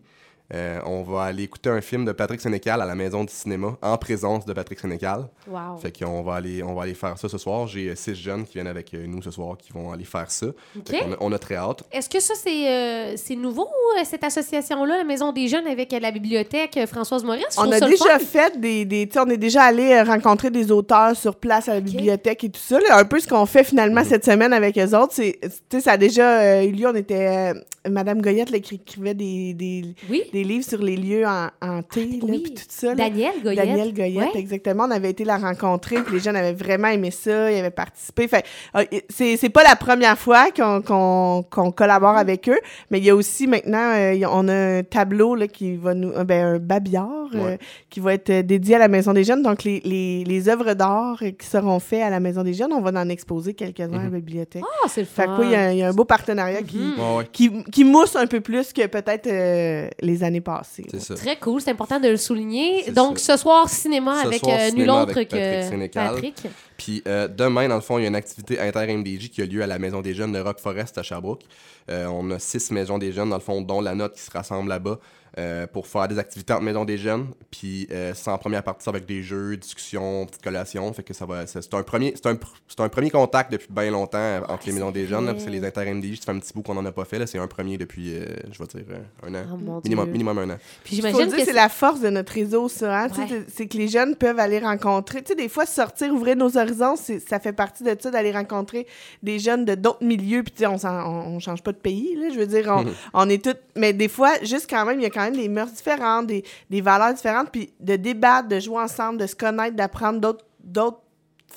Euh, 0.54 0.80
on 0.86 1.04
va 1.04 1.24
aller 1.24 1.44
écouter 1.44 1.70
un 1.70 1.82
film 1.82 2.06
de 2.06 2.14
Patrick 2.14 2.40
Sénécal 2.40 2.82
à 2.82 2.86
la 2.86 2.96
maison 2.96 3.24
du 3.26 3.34
cinéma, 3.34 3.76
en 3.82 3.98
présence 3.98 4.46
de 4.46 4.54
Patrick 4.54 4.80
Sénécal. 4.80 5.28
Wow. 5.50 5.78
Fait 5.82 5.92
qu'on 5.92 6.22
va 6.24 6.36
aller, 6.36 6.64
on 6.64 6.74
va 6.74 6.84
aller 6.84 6.94
faire 6.94 7.18
ça 7.18 7.28
ce 7.28 7.38
soir. 7.38 7.68
J'ai 7.68 7.90
euh, 7.90 7.96
six 7.96 8.16
jeunes 8.16 8.46
qui 8.46 8.54
viennent 8.54 8.68
avec 8.68 8.94
euh, 8.94 9.06
nous 9.08 9.22
ce 9.22 9.32
soir 9.32 9.58
qui 9.58 9.74
vont 9.74 9.92
aller 9.92 10.06
faire 10.06 10.32
ça. 10.32 10.46
A- 10.48 10.94
on 11.20 11.32
a 11.34 11.38
très 11.40 11.56
hâte. 11.56 11.84
Est-ce 11.92 12.10
que 12.10 12.22
ça, 12.22 12.34
c'est 12.42 12.70
euh, 12.70 13.14
c'est 13.18 13.36
nouveau, 13.36 13.68
cette 14.06 14.24
association-là, 14.24 14.98
la 15.00 15.04
Maison 15.04 15.34
des 15.34 15.48
Jeunes 15.50 15.68
avec 15.68 15.92
euh, 15.94 16.00
la 16.00 16.12
bibliothèque 16.12 16.80
Françoise 16.88 17.24
Maurice? 17.26 17.58
On 17.58 17.70
a 17.72 17.80
déjà 17.82 18.18
fun. 18.18 18.20
fait 18.20 18.60
des, 18.60 18.86
des 18.86 19.08
tu 19.08 19.14
sais, 19.14 19.20
on 19.20 19.30
est 19.30 19.38
déjà 19.38 19.64
allé 19.64 20.02
rencontrer 20.02 20.50
des 20.50 20.72
auteurs 20.72 21.16
sur 21.16 21.36
place 21.36 21.68
à 21.68 21.74
la 21.74 21.82
bibliothèque 21.82 22.44
et 22.46 22.50
tout 22.50 22.60
ça. 22.62 22.80
là. 22.80 22.98
un 22.98 23.06
peu 23.06 23.20
ce 23.20 23.28
qu'on 23.28 23.46
fait 23.46 23.64
finalement 23.66 24.02
Mhm. 24.02 24.08
cette 24.08 24.26
semaine 24.26 24.54
avec 24.54 24.78
eux 24.78 24.96
autres, 24.98 25.12
c'est, 25.14 25.40
tu 25.42 25.50
sais, 25.72 25.82
ça 25.82 25.94
a 25.94 25.98
déjà 25.98 26.40
euh, 26.40 26.64
eu 26.64 26.72
lieu. 26.72 26.88
On 26.88 26.96
était, 26.96 27.54
euh, 27.56 27.90
Madame 27.90 28.22
Goyette 28.22 28.50
là, 28.50 28.60
qui 28.60 28.76
écrivait 28.76 29.14
des, 29.14 29.54
des, 29.54 29.84
Oui. 30.10 30.24
des 30.34 30.37
livres 30.44 30.66
sur 30.66 30.82
les 30.82 30.96
lieux 30.98 31.26
en, 31.26 31.48
en 31.62 31.82
thé, 31.82 32.06
là, 32.06 32.18
Ah, 32.22 32.26
oui. 32.30 32.40
puis 32.44 32.54
tout 32.54 32.64
ça. 32.68 32.88
là. 32.88 32.96
Daniel 32.96 33.34
Goyette. 33.44 33.66
Daniel 33.68 33.94
Goyette, 33.94 34.34
Ouais. 34.34 34.40
exactement. 34.40 34.86
On 34.86 34.92
avait 34.92 35.10
été 35.12 35.24
la 35.24 35.38
rencontrer, 35.38 36.02
puis 36.04 36.16
les 36.16 36.20
jeunes 36.20 36.36
avaient 36.36 36.54
vraiment 36.54 36.88
aimé 36.90 37.12
ça, 37.12 37.52
ils 37.52 37.60
avaient 37.60 37.70
participé. 37.70 38.28
Fait, 38.28 38.46
euh, 38.76 38.84
c'est, 39.10 39.38
c'est 39.38 39.50
pas 39.50 39.64
la 39.64 39.76
première 39.76 40.18
fois 40.18 40.52
qu'on, 40.56 40.82
qu'on, 40.82 41.46
qu'on 41.50 41.72
collabore 41.72 42.18
avec 42.18 42.48
eux, 42.50 42.60
mais 42.92 43.00
il 43.00 43.06
y 43.06 43.10
a 43.10 43.16
aussi 43.16 43.48
maintenant, 43.48 43.94
euh, 43.96 44.16
on 44.32 44.48
a 44.48 44.54
un 44.80 44.84
tableau 44.84 45.36
là, 45.36 45.48
qui 45.48 45.76
va 45.76 45.94
nous, 45.94 46.10
euh, 46.12 46.24
ben, 46.24 46.46
un 46.56 46.60
babillard 46.60 47.30
euh, 47.36 47.58
qui 47.90 48.00
va 48.00 48.14
être 48.14 48.32
dédié 48.42 48.76
à 48.76 48.80
la 48.80 48.88
Maison 48.88 49.14
des 49.14 49.24
Jeunes. 49.24 49.42
Donc, 49.44 49.64
les, 49.64 49.82
les, 49.84 50.24
les 50.24 50.50
œuvres 50.50 50.74
d'art 50.74 51.20
qui 51.38 51.46
seront 51.46 51.80
faites 51.80 52.04
à 52.04 52.10
la 52.10 52.20
Maison 52.20 52.44
des 52.44 52.54
Jeunes, 52.54 52.72
on 52.74 52.82
va 52.82 52.92
en 53.00 53.10
exposer 53.10 53.54
quelques-uns 53.54 54.00
à 54.00 54.04
la 54.04 54.10
bibliothèque. 54.10 54.64
Ah, 54.84 54.88
c'est 54.90 55.02
le 55.02 55.08
Fait 55.08 55.26
fun. 55.26 55.36
que 55.38 55.42
oui, 55.42 55.48
il 55.48 55.52
y 55.52 55.56
a- 55.56 55.74
il 55.74 55.80
y, 55.80 55.84
a 55.84 55.90
un 55.90 55.94
beau 55.94 56.06
partenariat 56.06 56.62
qui, 56.62 56.78
Mhm. 56.78 56.94
Ouais, 57.00 57.18
ouais, 57.18 57.28
qui, 57.32 57.64
qui 57.72 57.84
mousse 57.84 58.16
un 58.16 58.28
peu 58.28 58.40
plus 58.42 58.72
que 58.74 58.86
peut-être 58.88 59.28
euh, 59.28 59.88
les 60.02 60.24
années 60.28 60.42
passées. 60.42 60.86
c'est 60.90 61.02
ça. 61.02 61.16
Très 61.16 61.38
cool, 61.38 61.62
c'est 61.62 61.72
important 61.72 62.00
de 62.00 62.08
le 62.08 62.18
souligner. 62.18 62.84
C'est 62.86 62.94
Donc, 62.94 63.20
ça. 63.20 63.36
ce 63.36 63.42
soir, 63.42 63.68
cinéma 63.70 64.22
Ce 64.22 64.28
avec 64.28 64.40
soir, 64.40 64.56
euh, 64.58 64.66
nul 64.66 64.72
cinéma 64.72 65.02
autre 65.02 65.22
que. 65.24 65.88
Patrick. 65.88 66.36
Puis 66.78 67.02
euh, 67.08 67.28
demain, 67.28 67.68
dans 67.68 67.76
le 67.76 67.82
fond, 67.82 67.98
il 67.98 68.04
y 68.04 68.06
a 68.06 68.08
une 68.10 68.16
activité 68.16 68.60
inter-MDJ 68.60 69.30
qui 69.30 69.42
a 69.42 69.46
lieu 69.46 69.64
à 69.64 69.68
la 69.68 69.80
Maison 69.80 70.02
des 70.02 70.14
Jeunes 70.14 70.32
de 70.32 70.40
Rock 70.40 70.60
Forest 70.60 70.98
à 70.98 71.04
Sherbrooke. 71.04 71.42
Euh, 71.90 72.06
on 72.08 72.30
a 72.32 72.40
six 72.40 72.70
maisons 72.72 72.98
des 72.98 73.12
jeunes, 73.12 73.30
dans 73.30 73.38
le 73.38 73.42
fond, 73.42 73.62
dont 73.62 73.82
la 73.82 73.96
note 73.96 74.14
qui 74.14 74.22
se 74.22 74.32
rassemble 74.32 74.70
là-bas 74.70 75.00
euh, 75.38 75.68
pour 75.68 75.88
faire 75.88 76.08
des 76.08 76.18
activités 76.20 76.54
entre 76.54 76.64
maisons 76.64 76.86
des 76.86 76.98
jeunes. 76.98 77.28
Puis 77.52 77.88
euh, 77.92 78.14
c'est 78.16 78.30
en 78.32 78.38
première 78.38 78.64
partie 78.64 78.88
avec 78.90 79.06
des 79.06 79.22
jeux, 79.24 79.58
discussions, 79.58 80.26
petites 80.26 80.42
collations. 80.44 80.92
Fait 80.94 81.04
que 81.04 81.14
ça 81.14 81.26
va. 81.26 81.46
C'est 81.48 81.62
c'est 81.62 81.74
un 81.74 81.84
premier, 81.84 82.14
c'est 82.16 82.26
un, 82.28 82.38
c'est 82.68 82.80
un 82.80 82.90
premier 82.90 83.10
contact 83.10 83.52
depuis 83.52 83.68
bien 83.70 83.92
longtemps 83.92 84.38
entre 84.48 84.66
les 84.66 84.72
c'est 84.72 84.74
maisons 84.74 84.92
des 84.92 85.06
jeunes. 85.08 85.26
là, 85.26 85.34
parce 85.34 85.44
que 85.46 85.50
vrai. 85.50 85.60
les 85.60 85.66
inter-MDJ, 85.68 86.20
ça 86.20 86.26
fait 86.26 86.32
un 86.32 86.40
petit 86.40 86.54
bout 86.54 86.62
qu'on 86.62 86.78
en 86.78 86.86
a 86.86 86.92
pas 86.92 87.06
fait. 87.06 87.20
là. 87.20 87.28
C'est 87.28 87.38
un 87.40 87.48
premier 87.48 87.78
depuis, 87.78 88.16
euh, 88.16 88.26
je 88.52 88.60
vais 88.60 88.68
dire, 88.68 88.84
euh, 88.92 89.28
un 89.28 89.36
an. 89.36 89.44
Oh 89.54 89.82
minimum, 89.84 90.10
minimum 90.10 90.38
un 90.40 90.50
an. 90.52 90.58
Puis 90.84 90.96
j'imagine 90.98 91.32
que 91.32 91.44
c'est 91.46 91.54
la 91.54 91.70
force 91.70 92.00
de 92.02 92.10
notre 92.10 92.34
réseau, 92.34 92.68
ça. 92.70 93.04
hein. 93.04 93.08
Ouais. 93.10 93.26
c'est- 93.30 93.46
C'est 93.50 93.68
que 93.68 93.78
les 93.78 93.88
jeunes 93.88 94.16
peuvent 94.16 94.40
aller 94.40 94.60
rencontrer. 94.60 95.22
Tu 95.22 95.30
sais, 95.30 95.36
des 95.36 95.50
fois, 95.50 95.66
sortir, 95.66 96.14
ouvrir 96.14 96.36
nos 96.36 96.58
horizons, 96.58 96.96
c'est- 96.96 97.20
ça 97.28 97.40
fait 97.40 97.54
partie 97.54 97.84
de 97.84 97.96
ça, 98.00 98.12
d'aller 98.12 98.32
rencontrer 98.32 98.86
des 99.24 99.40
jeunes 99.40 99.66
de 99.66 99.76
d'autres 99.76 100.04
milieux. 100.04 100.44
Puis, 100.44 100.54
tu 100.54 100.60
sais, 100.64 100.68
on, 100.68 100.78
on, 100.86 101.36
on 101.36 101.40
change 101.40 101.62
pas 101.64 101.72
de 101.72 101.78
pays, 101.78 102.16
là. 102.16 102.30
Je 102.34 102.40
veux 102.40 102.48
dire, 102.48 102.66
on, 102.76 102.86
on 103.14 103.30
est 103.30 103.44
tous. 103.44 103.56
Mais 103.76 103.94
des 103.94 104.08
fois, 104.08 104.34
juste 104.44 104.68
quand 104.70 104.86
même, 104.86 105.00
il 105.00 105.04
y 105.04 105.06
a 105.06 105.10
quand 105.10 105.22
même 105.24 105.27
des 105.36 105.50
mœurs 105.50 105.72
différentes, 105.72 106.28
des, 106.28 106.44
des 106.70 106.82
valeurs 106.82 107.14
différentes. 107.14 107.50
Puis, 107.52 107.74
de 107.80 107.96
débattre, 107.96 108.48
de 108.48 108.60
jouer 108.60 108.82
ensemble, 108.82 109.20
de 109.20 109.28
se 109.28 109.36
connaître, 109.36 109.76
d'apprendre 109.76 110.20
d'autres 110.64 111.02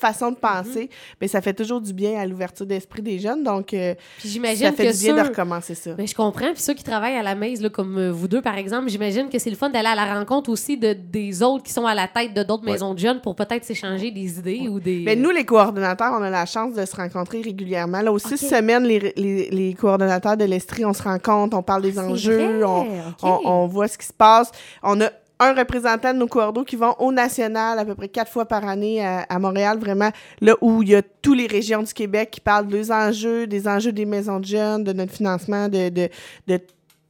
façons 0.01 0.31
de 0.31 0.37
penser, 0.37 0.91
mais 1.21 1.29
ça 1.29 1.41
fait 1.41 1.53
toujours 1.55 1.81
du 1.81 1.93
bien 1.93 2.19
à 2.19 2.27
l'ouverture 2.27 2.67
d'esprit 2.67 3.03
des 3.03 3.19
jeunes. 3.19 3.45
Donc, 3.45 3.75
euh, 3.75 3.95
ça 3.95 4.29
j'imagine 4.29 4.73
fait 4.73 4.87
que 4.87 4.93
du 4.93 4.99
bien 5.05 5.17
ceux- 5.17 5.23
de 5.23 5.29
recommencer 5.29 5.75
ça. 5.75 5.91
Mais 5.99 6.07
je 6.07 6.15
comprends. 6.15 6.53
Puis 6.53 6.63
ceux 6.63 6.75
qui 6.75 6.83
travaillent 6.85 7.17
à 7.17 7.23
la 7.23 7.35
maison, 7.35 7.65
là, 7.65 7.69
comme 7.71 7.99
euh, 7.99 8.11
vous 8.11 8.27
deux, 8.29 8.43
par 8.43 8.57
exemple, 8.57 8.89
j'imagine 8.89 9.29
que 9.29 9.39
c'est 9.39 9.51
le 9.51 9.57
fun 9.57 9.69
d'aller 9.71 9.89
à 9.89 9.95
la 9.95 10.15
rencontre 10.15 10.51
aussi 10.51 10.77
de, 10.79 10.93
des 10.95 11.43
autres 11.43 11.63
qui 11.65 11.73
sont 11.73 11.87
à 11.87 11.95
la 11.95 12.09
tête 12.09 12.35
de 12.35 12.43
d'autres 12.43 12.65
Ouais. 12.65 12.73
maisons 12.73 12.95
de 12.95 12.99
jeunes 12.99 13.21
pour 13.21 13.37
peut-être 13.37 13.65
s'échanger 13.65 14.11
des 14.11 14.39
idées 14.39 14.67
ou 14.69 14.81
des. 14.81 15.03
Mais 15.05 15.17
nous, 15.17 15.31
les 15.31 15.45
coordonnateurs, 15.45 16.13
on 16.19 16.23
a 16.23 16.31
la 16.31 16.47
chance 16.47 16.75
de 16.75 16.85
se 16.87 16.97
rencontrer 16.97 17.43
régulièrement. 17.43 18.01
Là, 18.01 18.11
aux 18.13 18.19
six 18.19 18.43
Ok. 18.43 18.51
semaines, 18.51 18.85
les, 18.85 19.13
les, 19.17 19.51
les 19.51 19.75
coordonnateurs 19.75 20.37
de 20.37 20.45
l'Estrie, 20.45 20.85
on 20.85 20.93
se 20.95 21.03
rencontre, 21.03 21.57
on 21.57 21.63
parle 21.63 21.83
des 21.83 21.99
Ah, 21.99 22.07
enjeux, 22.07 22.65
on, 22.65 22.87
on, 23.23 23.41
on 23.45 23.67
voit 23.67 23.89
ce 23.89 23.99
qui 23.99 24.07
se 24.07 24.13
passe. 24.13 24.51
On 24.83 25.01
a 25.01 25.11
un 25.41 25.55
représentant 25.55 26.13
de 26.13 26.19
nos 26.19 26.27
coordos 26.29 26.65
qui 26.65 26.77
vont 26.77 26.95
au 26.99 27.11
national 27.13 27.79
à 27.79 27.85
peu 27.85 27.95
près 27.95 28.09
quatre 28.09 28.31
fois 28.31 28.45
par 28.47 28.67
année 28.69 29.05
à, 29.05 29.23
à 29.29 29.39
Montréal, 29.39 29.79
vraiment, 29.79 30.11
là 30.41 30.55
où 30.61 30.83
il 30.83 30.91
y 30.91 30.95
a 30.95 31.03
toutes 31.03 31.39
les 31.39 31.47
régions 31.47 31.83
du 31.83 31.93
Québec 31.93 32.31
qui 32.31 32.41
parlent 32.41 32.67
des 32.69 32.93
enjeux, 32.93 33.47
des 33.47 33.67
enjeux 33.67 33.93
des 33.93 34.05
maisons 34.07 34.39
de 34.39 34.45
jeunes, 34.45 34.85
de 34.85 34.93
notre 34.93 35.13
financement, 35.13 35.69
de, 35.69 35.89
de, 35.89 36.09
de, 36.47 36.61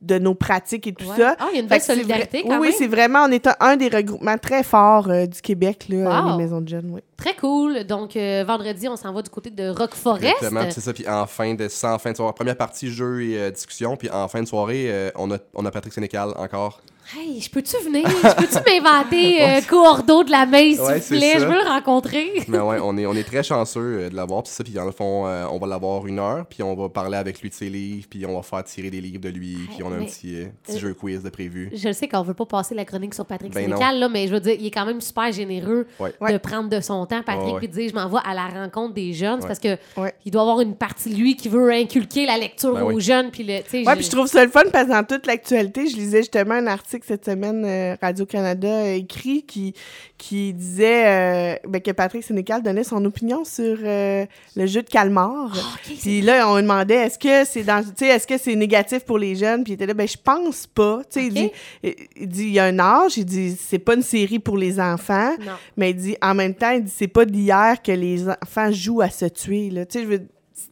de 0.03 0.19
nos 0.19 0.35
pratiques 0.35 0.87
et 0.87 0.95
tout 0.95 1.05
Ouais. 1.11 1.17
ça. 1.19 1.37
Ah, 1.39 1.49
il 1.53 1.57
y 1.57 1.59
a 1.59 1.63
une 1.63 1.67
belle 1.69 1.81
solidarité 1.83 2.41
quand 2.43 2.49
oui, 2.49 2.53
même. 2.53 2.61
oui, 2.63 2.75
c'est 2.79 2.87
vraiment, 2.87 3.25
on 3.25 3.31
est 3.31 3.47
un, 3.47 3.55
un 3.61 3.77
des 3.77 3.89
regroupements 3.89 4.39
très 4.39 4.63
forts 4.63 5.11
euh, 5.11 5.27
du 5.27 5.43
Québec, 5.43 5.87
là, 5.91 6.23
Wow. 6.25 6.31
les 6.39 6.45
maisons 6.45 6.61
de 6.63 6.69
jeunes, 6.69 6.91
oui. 6.91 7.01
Très 7.19 7.35
cool. 7.37 7.85
Donc, 7.85 8.17
euh, 8.17 8.43
vendredi, 8.47 8.89
on 8.89 8.97
s'en 8.97 9.13
va 9.13 9.21
du 9.21 9.29
côté 9.29 9.51
de 9.51 9.69
Rock 9.69 9.95
Forest. 9.95 10.25
Exactement, 10.41 10.63
c'est 10.71 10.81
ça. 10.81 10.93
Puis 10.95 11.07
en 11.07 11.27
fin 11.27 11.53
de, 11.55 11.69
en 11.85 11.99
fin 11.99 12.13
de 12.13 12.17
soirée, 12.17 12.33
première 12.33 12.57
partie 12.57 12.91
jeu 12.91 13.23
et 13.25 13.39
euh, 13.39 13.51
discussion. 13.51 13.97
Puis 13.97 14.09
en 14.09 14.27
fin 14.29 14.41
de 14.41 14.47
soirée, 14.49 14.87
euh, 14.89 15.11
on, 15.17 15.31
a, 15.33 15.37
on 15.55 15.67
a 15.67 15.71
Patrick 15.71 15.93
Sénécal 15.93 16.31
encore. 16.37 16.81
Hey, 17.17 17.41
je 17.41 17.51
peux-tu 17.51 17.77
venir? 17.85 18.07
Je 18.09 18.35
peux-tu 18.37 18.71
m'inventer 18.83 19.43
euh, 19.43 19.61
cordeau 19.69 20.23
de 20.23 20.31
la 20.31 20.47
main, 20.47 20.71
s'il 20.71 20.81
Ouais, 20.81 20.99
vous 21.01 21.09
plaît? 21.09 21.33
Je 21.41 21.45
veux 21.47 21.55
le 21.55 21.69
rencontrer. 21.69 22.31
Mais 22.47 22.59
ouais, 22.61 22.77
on 22.81 22.97
est, 22.97 23.05
on 23.07 23.15
est 23.15 23.25
très 23.25 23.43
chanceux 23.43 23.81
euh, 24.03 24.11
de 24.11 24.15
l'avoir. 24.15 24.45
Puis 24.45 24.53
ça, 24.53 24.63
puis 24.63 24.73
dans 24.75 24.85
le 24.85 24.93
fond, 24.93 25.27
euh, 25.27 25.45
on 25.51 25.59
va 25.59 25.67
l'avoir 25.67 26.07
une 26.07 26.21
heure. 26.21 26.47
Puis 26.47 26.63
on 26.63 26.77
va 26.77 26.89
parler 26.89 27.17
avec 27.17 27.41
lui 27.41 27.49
de 27.49 27.55
ses 27.55 27.69
livres. 27.69 28.07
Puis 28.09 28.25
on 28.27 28.37
va 28.37 28.43
faire 28.43 28.63
tirer 28.63 28.91
des 28.91 29.01
livres 29.01 29.19
de 29.21 29.29
lui. 29.29 29.57
Puis 29.75 29.83
on 29.83 29.91
a 29.93 29.97
un 29.97 30.05
petit, 30.05 30.37
euh, 30.37 30.45
petit 30.63 30.77
Euh, 30.77 30.81
jeu 30.81 30.95
quiz 30.95 31.23
de 31.25 31.31
prévu. 31.31 31.71
Je 31.75 31.89
le 31.89 31.95
sais 31.95 32.07
qu'on 32.07 32.23
veut 32.23 32.35
pas 32.35 32.47
passer 32.47 32.77
la 32.77 32.85
chronique 32.85 33.15
sur 33.15 33.27
Patrick 33.27 33.53
Ben 33.55 33.65
Sénécal, 33.65 33.99
là, 33.99 34.09
mais 34.09 34.29
je 34.29 34.33
veux 34.35 34.41
dire, 34.41 34.57
il 34.61 34.67
est 34.67 34.71
quand 34.71 34.87
même 34.87 35.01
super 35.01 35.33
généreux 35.33 35.89
Ouais. 35.99 36.11
de 36.21 36.25
Ouais. 36.25 36.39
prendre 36.39 36.69
de 36.69 36.81
son 36.81 37.07
temps, 37.07 37.23
Patrick, 37.25 37.47
Ouais, 37.47 37.53
ouais. 37.55 37.59
puis 37.59 37.69
de 37.69 37.73
dire 37.73 37.89
je 37.89 37.95
m'en 37.95 38.09
vais 38.09 38.21
à 38.25 38.35
la 38.35 38.47
rencontre 38.47 38.95
des 38.95 39.13
jeunes, 39.15 39.41
parce 39.41 39.59
que 39.59 39.77
Ouais. 39.97 40.15
il 40.25 40.31
doit 40.31 40.43
avoir 40.43 40.61
une 40.61 40.77
partie 40.77 41.11
de 41.11 41.17
lui 41.17 41.35
qui 41.35 41.49
veut 41.49 41.73
inculquer 41.73 42.25
la 42.27 42.39
lecture 42.39 42.75
Ben 42.75 42.83
aux 42.85 43.01
jeunes, 43.01 43.31
puis 43.33 43.43
le, 43.43 43.55
Ouais, 43.55 43.63
je- 43.73 43.93
puis 43.95 44.05
je 44.05 44.11
trouve 44.11 44.29
ça 44.29 44.45
le 44.45 44.51
fun 44.51 44.63
parce 44.73 44.85
que 44.87 44.91
dans 44.93 45.03
toute 45.05 45.27
l'actualité, 45.27 45.89
je 45.89 45.97
lisais 45.97 46.19
justement 46.19 46.55
un 46.55 46.69
article 46.69 47.00
cette 47.05 47.25
semaine, 47.25 47.65
euh, 47.65 47.97
Radio-Canada 48.01 48.69
euh, 48.69 48.95
écrit, 48.97 49.43
qui, 49.43 49.75
qui 50.19 50.53
disait 50.53 51.07
euh, 51.07 51.55
ben, 51.69 51.81
que 51.81 51.91
Patrick 51.91 52.23
Sénécal 52.23 52.63
donnait 52.63 52.85
son 52.85 53.05
opinion 53.05 53.45
sur 53.45 53.79
euh, 53.83 54.25
le 54.57 54.67
jeu 54.67 54.83
de 54.83 54.89
calmar. 54.89 55.53
Ah, 55.55 55.79
Puis 56.01 56.21
là, 56.23 56.49
on 56.51 56.57
lui 56.57 56.63
demandait 56.63 56.95
est-ce 56.95 57.19
que 57.19 57.45
c'est 57.45 57.63
dans, 57.65 57.83
est-ce 58.01 58.27
que 58.27 58.39
c'est 58.39 58.55
négatif 58.57 59.01
pour 59.05 59.19
les 59.19 59.35
jeunes? 59.37 59.65
Puis 59.65 59.73
il 59.73 59.75
était 59.75 59.87
là, 59.87 59.95
ben 59.95 60.07
je 60.09 60.17
pense 60.23 60.67
pas. 60.67 61.01
Tu 61.11 61.21
sais, 61.21 61.27
il 61.27 61.35
dit, 61.35 61.51
il- 61.83 61.95
il 62.17 62.29
dit, 62.29 62.45
il 62.45 62.53
y 62.53 62.59
a 62.59 62.65
un 62.65 62.79
âge, 62.79 63.17
il 63.17 63.25
dit, 63.25 63.57
c'est 63.59 63.79
pas 63.79 63.95
une 63.95 64.03
série 64.03 64.39
pour 64.39 64.57
les 64.57 64.79
enfants, 64.81 65.31
Non. 65.41 65.53
mais 65.77 65.91
il 65.91 65.97
dit, 65.97 66.17
en 66.23 66.35
même 66.35 66.55
temps, 66.55 66.71
il 66.71 66.85
dit, 66.85 66.93
c'est 66.97 67.09
pas 67.09 67.25
d'hier 67.25 67.81
que 67.83 67.93
les 67.93 68.29
enfants 68.29 68.71
jouent 68.71 69.01
à 69.03 69.11
se 69.11 69.27
tuer. 69.27 69.71
Là, 69.71 69.87
tu 69.87 69.99
sais, 69.99 70.05
je 70.05 70.09
veux, 70.11 70.23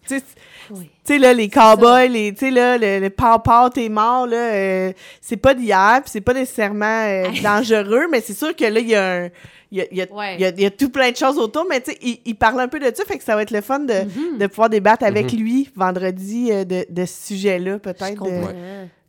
tu 0.06 0.20
sais, 1.04 1.18
là, 1.18 1.32
les 1.32 1.48
cowboys, 1.48 2.08
les, 2.08 2.32
tu 2.32 2.40
sais, 2.46 2.50
là, 2.50 2.76
le, 2.78 3.00
le 3.00 3.10
papa, 3.10 3.70
t'es 3.72 3.88
mort, 3.88 4.26
là, 4.26 4.36
euh, 4.36 4.92
c'est 5.20 5.36
pas 5.36 5.54
d'hier, 5.54 6.00
puis 6.02 6.10
c'est 6.10 6.20
pas 6.20 6.34
nécessairement 6.34 7.04
euh, 7.06 7.28
dangereux, 7.42 8.06
mais 8.10 8.20
c'est 8.20 8.34
sûr 8.34 8.54
que 8.54 8.64
là, 8.64 8.80
il 8.80 8.88
y 8.88 8.94
a 8.94 9.22
un. 9.24 9.28
Il 9.70 9.76
y 9.76 9.80
a, 9.82 9.84
il 9.90 9.98
y, 9.98 10.02
a, 10.02 10.06
Ouais. 10.10 10.34
il 10.36 10.40
y 10.40 10.44
a- 10.46 10.48
il 10.48 10.60
y 10.62 10.64
a 10.64 10.70
tout 10.70 10.88
plein 10.88 11.10
de 11.10 11.16
choses 11.16 11.36
autour, 11.36 11.66
mais 11.68 11.78
tu 11.82 11.90
sais, 11.90 11.98
il, 12.00 12.20
il 12.24 12.34
parle 12.36 12.58
un 12.60 12.68
peu 12.68 12.78
de 12.80 12.86
ça, 12.94 13.04
fait 13.04 13.18
que 13.18 13.24
ça 13.24 13.34
va 13.36 13.42
être 13.42 13.50
le 13.50 13.60
fun 13.60 13.80
de, 13.80 13.92
Mhm. 13.92 14.38
de 14.38 14.46
pouvoir 14.46 14.70
débattre 14.70 15.04
avec 15.04 15.30
lui 15.32 15.68
vendredi 15.76 16.48
euh, 16.50 16.64
de, 16.64 16.86
de 16.88 17.04
ce 17.04 17.26
sujet-là, 17.26 17.72
Je 17.72 17.76
peut-être, 17.76 18.24
de. 18.24 18.30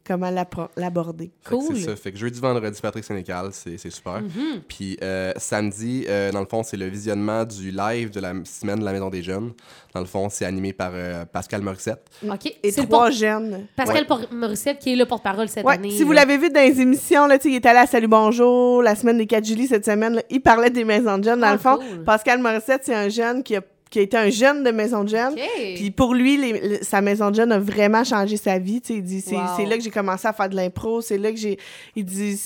Comment 0.09 0.31
l'aborder. 0.75 1.31
Cool. 1.47 1.75
C'est 1.77 1.81
ça. 1.83 1.95
Fait 1.95 2.11
que 2.11 2.17
jeudi, 2.17 2.39
vendredi, 2.39 2.79
Patrick 2.81 3.03
Sénécal, 3.05 3.49
c'est 3.51 3.77
c'est 3.77 3.89
super. 3.91 4.21
Mhm. 4.21 4.61
Puis 4.67 4.97
euh, 5.03 5.31
samedi, 5.37 6.05
euh, 6.09 6.31
dans 6.31 6.39
le 6.41 6.47
fond, 6.47 6.63
c'est 6.63 6.77
le 6.77 6.87
visionnement 6.87 7.45
du 7.45 7.71
live 7.71 8.09
de 8.09 8.19
la 8.19 8.33
semaine 8.43 8.79
de 8.79 8.83
la 8.85 8.91
Maison 8.91 9.09
des 9.09 9.21
Jeunes. 9.23 9.51
Dans 9.93 9.99
le 10.01 10.05
fond, 10.07 10.27
c'est 10.29 10.45
animé 10.45 10.73
par 10.73 10.91
euh, 10.93 11.25
Pascal 11.25 11.61
Morissette. 11.61 12.01
OK. 12.27 12.53
Et 12.63 12.71
trois 12.71 13.09
jeunes. 13.11 13.67
Pascal 13.75 14.05
Morissette 14.31 14.79
qui 14.79 14.93
est 14.93 14.95
le 14.95 15.05
porte-parole 15.05 15.47
cette 15.47 15.65
Ouais, 15.65 15.75
année. 15.75 15.91
si 15.91 16.03
vous 16.03 16.11
l'avez 16.11 16.37
vu 16.37 16.49
dans 16.49 16.61
les 16.61 16.81
émissions, 16.81 17.27
là, 17.27 17.37
il 17.45 17.55
est 17.55 17.65
allé 17.65 17.79
à 17.79 17.85
Salut 17.87 18.07
Bonjour 18.07 18.81
la 18.83 18.95
semaine 18.95 19.17
des 19.17 19.27
4 19.27 19.45
juillet 19.45 19.67
cette 19.67 19.85
semaine. 19.85 20.15
là, 20.15 20.21
il 20.29 20.41
parlait 20.41 20.69
des 20.69 20.83
maisons 20.83 21.17
de 21.17 21.23
jeunes. 21.23 21.39
Dans 21.41 21.47
Ah, 21.47 21.53
le 21.53 21.59
fond, 21.59 21.77
cool. 21.77 22.03
Pascal 22.03 22.39
Morissette, 22.39 22.81
c'est 22.83 22.95
un 22.95 23.09
jeune 23.09 23.43
qui 23.43 23.55
a, 23.55 23.61
qui 23.89 23.99
a 23.99 24.01
été 24.03 24.17
un 24.17 24.29
jeune 24.29 24.63
de 24.63 24.71
maison 24.71 25.03
de 25.03 25.09
jeunes. 25.09 25.33
OK. 25.33 25.39
Puis 25.75 25.91
pour 25.91 26.13
lui, 26.13 26.37
les- 26.37 26.83
sa 26.83 27.01
maison 27.01 27.31
de 27.31 27.35
jeunes 27.35 27.51
a 27.51 27.59
vraiment 27.59 28.03
changé 28.03 28.37
sa 28.37 28.59
vie. 28.59 28.81
tu 28.81 28.87
sais. 28.93 28.93
Il 28.99 29.03
dit 29.03 29.21
c'est 29.21 29.35
Wow. 29.35 29.41
c'est 29.57 29.65
là 29.65 29.77
que 29.77 29.83
j'ai 29.83 29.89
commencé 29.91 30.27
à 30.27 30.33
faire 30.33 30.49
de 30.49 30.55
l'impro. 30.55 31.01
C'est 31.01 31.17
là 31.17 31.31
que 31.31 31.37
j'ai. 31.37 31.57
Il 31.95 32.05
dit 32.05 32.37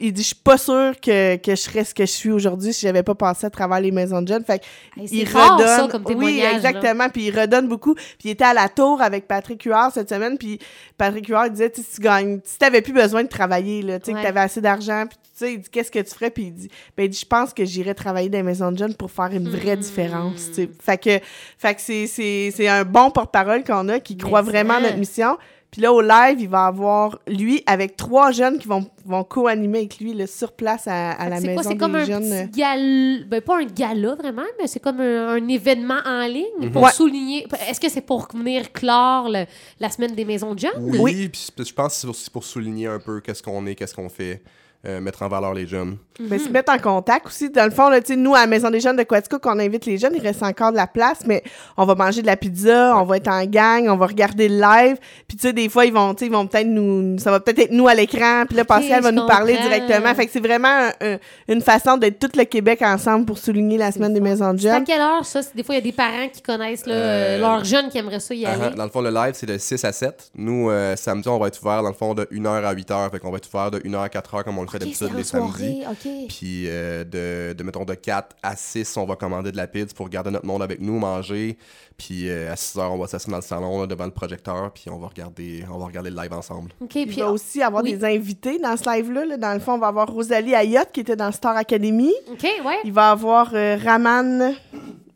il 0.00 0.12
dit, 0.12 0.22
je 0.22 0.26
suis 0.28 0.34
pas 0.36 0.56
sûr 0.58 0.92
que, 1.00 1.36
que 1.36 1.50
je 1.52 1.60
serais 1.60 1.82
ce 1.84 1.92
que 1.92 2.06
je 2.06 2.10
suis 2.12 2.30
aujourd'hui 2.30 2.72
si 2.72 2.82
j'avais 2.86 3.02
pas 3.02 3.14
passé 3.16 3.46
à 3.46 3.50
travers 3.50 3.80
les 3.80 3.90
maisons 3.90 4.22
de 4.22 4.28
jeunes. 4.28 4.44
Fait 4.44 4.62
Hey, 4.96 5.08
il 5.10 5.28
rare, 5.28 5.58
ça, 5.60 5.82
redonne. 5.86 6.04
comme 6.04 6.14
oui, 6.16 6.40
là. 6.40 6.52
exactement. 6.52 7.08
Puis 7.08 7.26
il 7.26 7.38
redonne 7.38 7.66
beaucoup. 7.68 7.94
Puis 7.94 8.04
il 8.26 8.30
était 8.30 8.44
à 8.44 8.54
la 8.54 8.68
tour 8.68 9.02
avec 9.02 9.26
Patrick 9.26 9.62
Huard 9.64 9.92
cette 9.92 10.08
semaine. 10.08 10.38
Puis 10.38 10.58
Patrick 10.96 11.26
Huard 11.28 11.50
disait, 11.50 11.70
tu 11.70 11.82
si 11.82 11.96
tu 11.96 12.00
gagnes, 12.00 12.40
si 12.44 12.58
t'avais 12.58 12.80
plus 12.82 12.92
besoin 12.92 13.22
de 13.24 13.28
travailler, 13.28 13.82
là, 13.82 13.98
tu 13.98 14.06
sais, 14.06 14.12
Ouais. 14.14 14.20
que 14.20 14.26
t'avais 14.26 14.40
assez 14.40 14.60
d'argent, 14.60 15.04
puis 15.08 15.18
tu 15.18 15.44
sais, 15.44 15.52
il 15.54 15.60
dit, 15.60 15.68
qu'est-ce 15.70 15.90
que 15.90 15.98
tu 16.00 16.10
ferais? 16.14 16.30
Puis 16.30 16.44
il 16.44 16.52
dit, 16.54 16.68
ben, 16.96 17.04
il 17.04 17.08
dit, 17.10 17.18
je 17.20 17.26
pense 17.26 17.52
que 17.52 17.64
j'irais 17.64 17.94
travailler 17.94 18.28
dans 18.28 18.38
les 18.38 18.42
maisons 18.44 18.70
de 18.72 18.78
jeunes 18.78 18.94
pour 18.94 19.10
faire 19.10 19.30
une 19.32 19.48
vraie 19.48 19.76
Hmm. 19.76 19.80
différence, 19.80 20.48
tu 20.50 20.54
sais. 20.54 20.70
Fait 20.80 20.98
que, 20.98 21.18
fait 21.58 21.74
que 21.74 21.80
c'est, 21.80 22.06
c'est, 22.06 22.52
c'est 22.54 22.68
un 22.68 22.84
bon 22.84 23.10
porte-parole 23.10 23.64
qu'on 23.64 23.88
a 23.88 23.98
qui 24.00 24.14
Mais 24.16 24.22
croit 24.22 24.42
vraiment 24.42 24.74
à 24.74 24.80
notre 24.80 24.96
mission. 24.96 25.36
Puis 25.70 25.82
là, 25.82 25.92
au 25.92 26.00
live, 26.00 26.40
il 26.40 26.48
va 26.48 26.64
avoir, 26.64 27.18
lui, 27.28 27.62
avec 27.66 27.94
trois 27.96 28.30
jeunes 28.32 28.58
qui 28.58 28.66
vont, 28.66 28.86
vont 29.04 29.22
co-animer 29.22 29.78
avec 29.80 29.98
lui, 30.00 30.14
là, 30.14 30.26
sur 30.26 30.52
place 30.52 30.88
à, 30.88 31.10
à 31.10 31.28
la 31.28 31.36
C'est 31.40 31.46
maison 31.48 31.54
quoi? 31.54 31.62
C'est 31.62 31.68
des 31.74 31.76
comme 31.78 31.94
un 31.94 32.04
jeunes. 32.06 32.32
euh. 32.32 32.46
petit 32.46 32.58
gala... 32.60 33.24
Ben, 33.28 33.40
pas 33.42 33.58
un 33.58 33.64
gala, 33.66 34.14
vraiment, 34.14 34.42
mais 34.58 34.66
c'est 34.66 34.80
comme 34.80 35.00
un, 35.00 35.28
un 35.28 35.48
événement 35.48 35.98
en 36.06 36.26
ligne 36.26 36.44
Mhm. 36.60 36.72
pour 36.72 36.82
Ouais. 36.84 36.90
souligner... 36.90 37.46
Est-ce 37.68 37.80
que 37.80 37.90
c'est 37.90 38.00
pour 38.00 38.28
venir 38.34 38.72
clore 38.72 39.28
le- 39.28 39.44
la 39.78 39.90
semaine 39.90 40.14
des 40.14 40.24
maisons 40.24 40.54
de 40.54 40.60
jeunes? 40.60 40.72
Oui, 41.00 41.28
puis 41.28 41.48
je 41.58 41.72
pense 41.74 41.94
que 41.96 42.00
c'est 42.00 42.06
aussi 42.08 42.30
pour 42.30 42.44
souligner 42.44 42.86
un 42.86 42.98
peu 42.98 43.20
qu'est-ce 43.20 43.42
qu'on 43.42 43.66
est, 43.66 43.74
qu'est-ce 43.74 43.94
qu'on 43.94 44.08
fait, 44.08 44.42
euh, 44.86 45.00
mettre 45.00 45.22
en 45.22 45.28
valeur 45.28 45.54
les 45.54 45.66
jeunes. 45.66 45.96
Ben, 46.20 46.38
se 46.38 46.48
mettre 46.48 46.72
en 46.72 46.78
contact 46.78 47.26
aussi. 47.26 47.48
Dans 47.50 47.64
le 47.64 47.70
fond, 47.70 47.88
là, 47.88 48.00
tu 48.00 48.08
sais, 48.08 48.16
nous, 48.16 48.34
à 48.34 48.40
la 48.40 48.46
Maison 48.48 48.70
des 48.70 48.80
Jeunes 48.80 48.96
de 48.96 49.04
Quatico, 49.04 49.38
qu'on 49.38 49.58
invite 49.60 49.86
les 49.86 49.98
jeunes, 49.98 50.14
il 50.16 50.20
reste 50.22 50.42
encore 50.42 50.72
de 50.72 50.76
la 50.76 50.88
place, 50.88 51.20
mais 51.26 51.44
on 51.76 51.84
va 51.84 51.94
manger 51.94 52.22
de 52.22 52.26
la 52.26 52.36
pizza, 52.36 52.96
on 52.96 53.04
va 53.04 53.18
être 53.18 53.28
en 53.28 53.44
gang, 53.44 53.86
on 53.88 53.96
va 53.96 54.06
regarder 54.06 54.48
le 54.48 54.56
live. 54.60 54.96
Puis, 55.28 55.36
tu 55.36 55.46
sais, 55.46 55.52
des 55.52 55.68
fois, 55.68 55.84
ils 55.84 55.92
vont, 55.92 56.14
tu 56.14 56.20
sais, 56.20 56.26
ils 56.26 56.32
vont 56.32 56.46
peut-être 56.48 56.66
nous, 56.66 57.18
ça 57.18 57.30
va 57.30 57.38
peut-être 57.38 57.60
être 57.60 57.70
nous 57.70 57.86
à 57.86 57.94
l'écran, 57.94 58.44
puis 58.48 58.56
là, 58.56 58.64
Pascal 58.64 59.00
va 59.02 59.12
nous 59.12 59.26
parler 59.26 59.56
directement. 59.58 60.12
Fait 60.16 60.26
que 60.26 60.32
c'est 60.32 60.40
vraiment 60.44 60.66
un- 60.68 60.92
un- 61.14 61.18
une 61.48 61.60
façon 61.60 61.96
d'être 61.96 62.18
tout 62.18 62.30
le 62.36 62.44
Québec 62.44 62.82
ensemble 62.82 63.24
pour 63.24 63.38
souligner 63.38 63.78
la 63.78 63.92
semaine 63.92 64.12
des 64.14 64.20
Maisons 64.20 64.54
de 64.54 64.58
C'est 64.60 64.70
à 64.70 64.74
Jeunes. 64.74 64.84
quelle 64.84 65.00
heure, 65.00 65.24
ça? 65.24 65.40
Des 65.54 65.62
fois, 65.62 65.76
il 65.76 65.78
y 65.78 65.82
a 65.82 65.84
des 65.84 65.92
parents 65.92 66.28
qui 66.32 66.42
connaissent 66.42 66.86
là, 66.86 66.94
Euh, 66.94 67.38
leurs 67.38 67.64
jeunes 67.64 67.88
qui 67.90 67.98
aimeraient 67.98 68.18
ça 68.20 68.34
y 68.34 68.44
Ah, 68.44 68.52
aller. 68.54 68.74
Dans 68.76 68.84
le 68.84 68.90
fond, 68.90 69.00
le 69.02 69.10
live, 69.10 69.32
c'est 69.34 69.46
de 69.46 69.56
6 69.56 69.84
à 69.84 69.92
7. 69.92 70.30
Nous, 70.34 70.68
euh, 70.68 70.96
samedi, 70.96 71.28
on 71.28 71.38
va 71.38 71.46
être 71.46 71.60
ouvert, 71.62 71.82
dans 71.82 71.88
le 71.90 71.94
fond, 71.94 72.14
de 72.14 72.26
1h 72.32 72.64
à 72.64 72.72
8h. 72.74 73.10
Fait 73.12 73.18
qu'on 73.20 73.30
va 73.30 73.36
être 73.38 73.48
ouvert 73.52 73.70
de 73.70 73.78
1h 73.80 74.00
à 74.02 74.08
4h, 74.08 74.42
comme 74.44 74.58
on 74.58 74.62
le 74.62 74.67
fait 74.70 74.78
Ok, 74.78 74.80
d'habitude 74.80 75.08
c'est 75.08 75.36
en 75.36 75.46
les 75.46 75.52
samedis. 75.52 76.26
Puis 76.28 76.64
euh, 76.66 77.04
de, 77.04 77.54
de, 77.54 77.62
mettons, 77.62 77.84
de 77.84 77.94
4 77.94 78.36
à 78.42 78.56
6, 78.56 78.96
on 78.96 79.06
va 79.06 79.16
commander 79.16 79.52
de 79.52 79.56
la 79.56 79.66
pizza 79.66 79.94
pour 79.94 80.08
garder 80.08 80.30
notre 80.30 80.46
monde 80.46 80.62
avec 80.62 80.80
nous, 80.80 80.98
manger. 80.98 81.58
Puis 81.96 82.28
euh, 82.28 82.52
à 82.52 82.56
6 82.56 82.78
heures, 82.78 82.92
on 82.92 82.98
va 82.98 83.06
s'asseoir 83.08 83.32
dans 83.32 83.36
le 83.38 83.42
salon, 83.42 83.80
là, 83.80 83.86
devant 83.86 84.04
le 84.04 84.12
projecteur, 84.12 84.70
puis 84.72 84.84
on 84.88 84.98
va 84.98 85.08
regarder, 85.08 85.64
on 85.70 85.78
va 85.78 85.86
regarder 85.86 86.10
le 86.10 86.16
live 86.16 86.32
ensemble. 86.32 86.70
OK, 86.80 86.94
Il 86.94 87.06
puis... 87.08 87.20
va 87.20 87.30
aussi 87.32 87.62
avoir 87.62 87.82
oui. 87.82 87.96
des 87.96 88.04
invités 88.04 88.58
dans 88.58 88.76
ce 88.76 88.88
live-là. 88.88 89.24
là. 89.24 89.36
Dans 89.36 89.52
le 89.52 89.60
fond, 89.60 89.74
on 89.74 89.78
va 89.78 89.88
avoir 89.88 90.08
Rosalie 90.08 90.54
Ayotte 90.54 90.92
qui 90.92 91.00
était 91.00 91.16
dans 91.16 91.32
Star 91.32 91.56
Academy. 91.56 92.12
OK, 92.30 92.42
ouais. 92.42 92.78
Il 92.84 92.92
va 92.92 93.10
avoir 93.10 93.50
euh, 93.54 93.76
Raman 93.82 94.54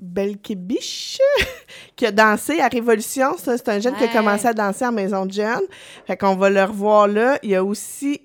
Belkebiche 0.02 1.21
qui 1.97 2.06
a 2.06 2.11
dansé 2.11 2.61
à 2.61 2.68
Révolution. 2.68 3.38
Ça, 3.38 3.56
c'est 3.56 3.68
un 3.68 3.78
jeune 3.78 3.94
qui 3.94 4.04
a 4.04 4.09
commencé 4.09 4.47
à 4.47 4.52
danser 4.52 4.85
en 4.85 4.92
maison 4.92 5.25
de 5.25 5.32
jeunes. 5.32 5.62
Fait 6.06 6.16
qu'on 6.16 6.35
va 6.35 6.50
le 6.50 6.64
revoir 6.64 7.06
là. 7.06 7.38
Il 7.42 7.50
y 7.50 7.54
a 7.54 7.64
aussi. 7.64 8.21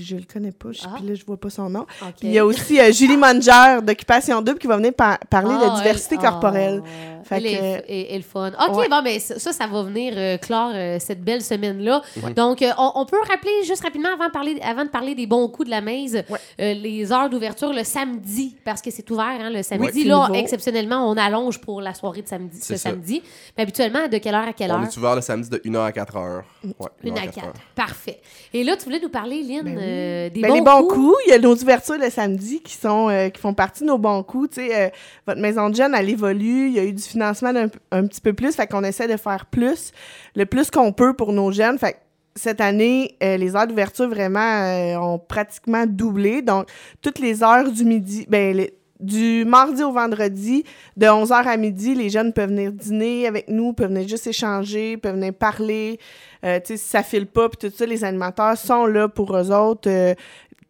Je 0.00 0.16
le 0.16 0.22
connais 0.30 0.52
pas, 0.52 0.72
je, 0.72 0.80
Ah. 0.84 0.94
puis 0.96 1.06
là, 1.08 1.14
je 1.14 1.24
vois 1.24 1.36
pas 1.36 1.50
son 1.50 1.68
nom. 1.68 1.86
Puis 2.18 2.28
il 2.28 2.32
y 2.32 2.38
a 2.38 2.44
aussi 2.46 2.80
euh, 2.80 2.92
Julie 2.92 3.16
Manger 3.16 3.80
d'Occupation 3.82 4.40
Double 4.42 4.58
qui 4.58 4.66
va 4.66 4.76
venir 4.76 4.92
par- 4.94 5.18
parler 5.30 5.54
Ah, 5.60 5.70
de 5.70 5.76
diversité 5.76 6.16
elle- 6.16 6.20
corporelle. 6.28 6.82
ah, 6.84 7.24
Fait 7.24 7.36
elle, 7.36 7.42
que- 7.44 7.48
est, 7.48 7.84
est- 7.88 8.14
est 8.14 8.16
le 8.16 8.22
fun. 8.24 8.50
OK, 8.68 8.76
Ouais. 8.78 8.88
bon, 8.88 9.00
mais 9.02 9.18
ça, 9.18 9.38
ça, 9.38 9.52
ça 9.52 9.66
va 9.66 9.82
venir 9.82 10.14
euh, 10.16 10.36
clore 10.38 10.72
euh, 10.74 10.98
cette 11.00 11.22
belle 11.22 11.42
semaine-là. 11.42 12.02
Donc, 12.36 12.62
euh, 12.62 12.70
on, 12.78 12.92
on 12.96 13.06
peut 13.06 13.18
rappeler 13.30 13.52
juste 13.64 13.82
rapidement, 13.82 14.08
avant 14.14 14.26
de 14.26 14.32
parler, 14.32 14.58
avant 14.62 14.84
de 14.84 14.90
parler 14.90 15.14
des 15.14 15.26
bons 15.26 15.48
coups 15.48 15.66
de 15.66 15.70
la 15.70 15.80
maise, 15.80 16.24
Ouais. 16.28 16.38
euh, 16.60 16.74
les 16.74 17.12
heures 17.12 17.30
d'ouverture 17.30 17.72
le 17.72 17.84
samedi, 17.84 18.56
parce 18.64 18.82
que 18.82 18.90
c'est 18.90 19.08
ouvert 19.10 19.26
hein, 19.40 19.50
le 19.50 19.62
samedi. 19.62 20.04
là, 20.04 20.26
nouveau. 20.28 20.34
exceptionnellement, 20.34 21.08
on 21.08 21.16
allonge 21.16 21.60
pour 21.60 21.80
la 21.80 21.94
soirée 21.94 22.22
de 22.22 22.28
samedi, 22.28 22.60
ce 22.60 22.76
ça. 22.76 22.90
samedi. 22.90 23.22
Mais 23.56 23.62
habituellement, 23.62 24.08
de 24.08 24.18
quelle 24.18 24.34
heure 24.34 24.48
à 24.48 24.52
quelle 24.52 24.70
On 24.72 24.74
heure? 24.76 24.84
est 24.84 24.96
ouvert 24.96 25.14
le 25.14 25.20
samedi 25.20 25.48
de 25.48 25.58
1h 25.58 25.84
à 25.84 25.92
4h. 25.92 26.42
Ouais, 26.64 26.72
Une 27.04 27.14
1h 27.14 27.18
à 27.18 27.22
4 27.26 27.34
quatre. 27.34 27.46
heures. 27.46 27.52
Parfait. 27.74 28.20
Et 28.52 28.64
là, 28.64 28.76
tu 28.76 28.84
voulais 28.84 29.00
nous 29.00 29.08
parler, 29.08 29.42
Lynn, 29.42 29.62
Ben. 29.64 29.78
Euh, 29.82 30.30
des 30.30 30.40
Ben, 30.40 30.48
bons 30.48 30.54
les 30.54 30.60
bons 30.60 30.82
coups. 30.86 30.94
coups. 30.94 31.16
il 31.26 31.30
y 31.30 31.32
a 31.34 31.38
nos 31.38 31.54
ouvertures 31.54 31.98
le 31.98 32.10
samedi 32.10 32.60
qui 32.60 32.74
sont 32.76 33.08
euh, 33.08 33.28
qui 33.28 33.40
font 33.40 33.54
partie 33.54 33.82
de 33.82 33.88
nos 33.88 33.98
bons 33.98 34.22
coups. 34.22 34.50
Tu 34.56 34.66
sais, 34.66 34.74
euh, 34.86 34.88
votre 35.26 35.40
maison 35.40 35.68
de 35.70 35.74
jeunes, 35.74 35.94
elle 35.94 36.08
évolue. 36.10 36.68
Il 36.68 36.74
y 36.74 36.78
a 36.78 36.84
eu 36.84 36.92
du 36.92 37.02
financement 37.02 37.52
d'un- 37.52 37.68
un, 37.90 38.06
petit 38.06 38.20
peu 38.20 38.32
plus. 38.32 38.54
Fait 38.54 38.66
qu'on 38.66 38.84
essaie 38.84 39.08
de 39.08 39.16
faire 39.16 39.46
plus, 39.46 39.92
le 40.36 40.46
plus 40.46 40.70
qu'on 40.70 40.92
peut 40.92 41.14
pour 41.14 41.32
nos 41.32 41.50
jeunes. 41.52 41.78
Fait 41.78 41.92
que 41.92 41.98
cette 42.34 42.60
année, 42.62 43.16
euh, 43.22 43.36
les 43.36 43.54
heures 43.56 43.66
d'ouverture 43.66 44.08
vraiment 44.08 44.40
euh, 44.40 44.96
ont 44.96 45.18
pratiquement 45.18 45.84
doublé. 45.86 46.40
Donc, 46.42 46.66
toutes 47.02 47.18
les 47.18 47.42
heures 47.42 47.70
du 47.70 47.84
midi, 47.84 48.24
ben, 48.28 48.56
les- 48.56 48.74
du 49.00 49.44
mardi 49.44 49.82
au 49.82 49.90
vendredi, 49.90 50.62
de 50.96 51.06
11h 51.08 51.32
à 51.48 51.56
midi, 51.56 51.92
les 51.96 52.08
jeunes 52.08 52.32
peuvent 52.32 52.50
venir 52.50 52.70
dîner 52.72 53.26
avec 53.26 53.48
nous, 53.48 53.72
peuvent 53.72 53.88
venir 53.90 54.06
juste 54.06 54.28
échanger, 54.28 54.96
peuvent 54.96 55.16
venir 55.16 55.34
parler. 55.34 55.98
Euh, 56.44 56.58
tu 56.60 56.68
sais, 56.68 56.76
ça 56.76 57.02
file 57.02 57.26
pas, 57.26 57.48
puis 57.48 57.68
tout 57.70 57.76
ça, 57.76 57.86
les 57.86 58.02
animateurs 58.04 58.56
sont 58.58 58.86
là 58.86 59.08
pour 59.08 59.36
eux 59.36 59.50
autres. 59.52 59.88
Euh, 59.88 60.14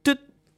tout, 0.05 0.17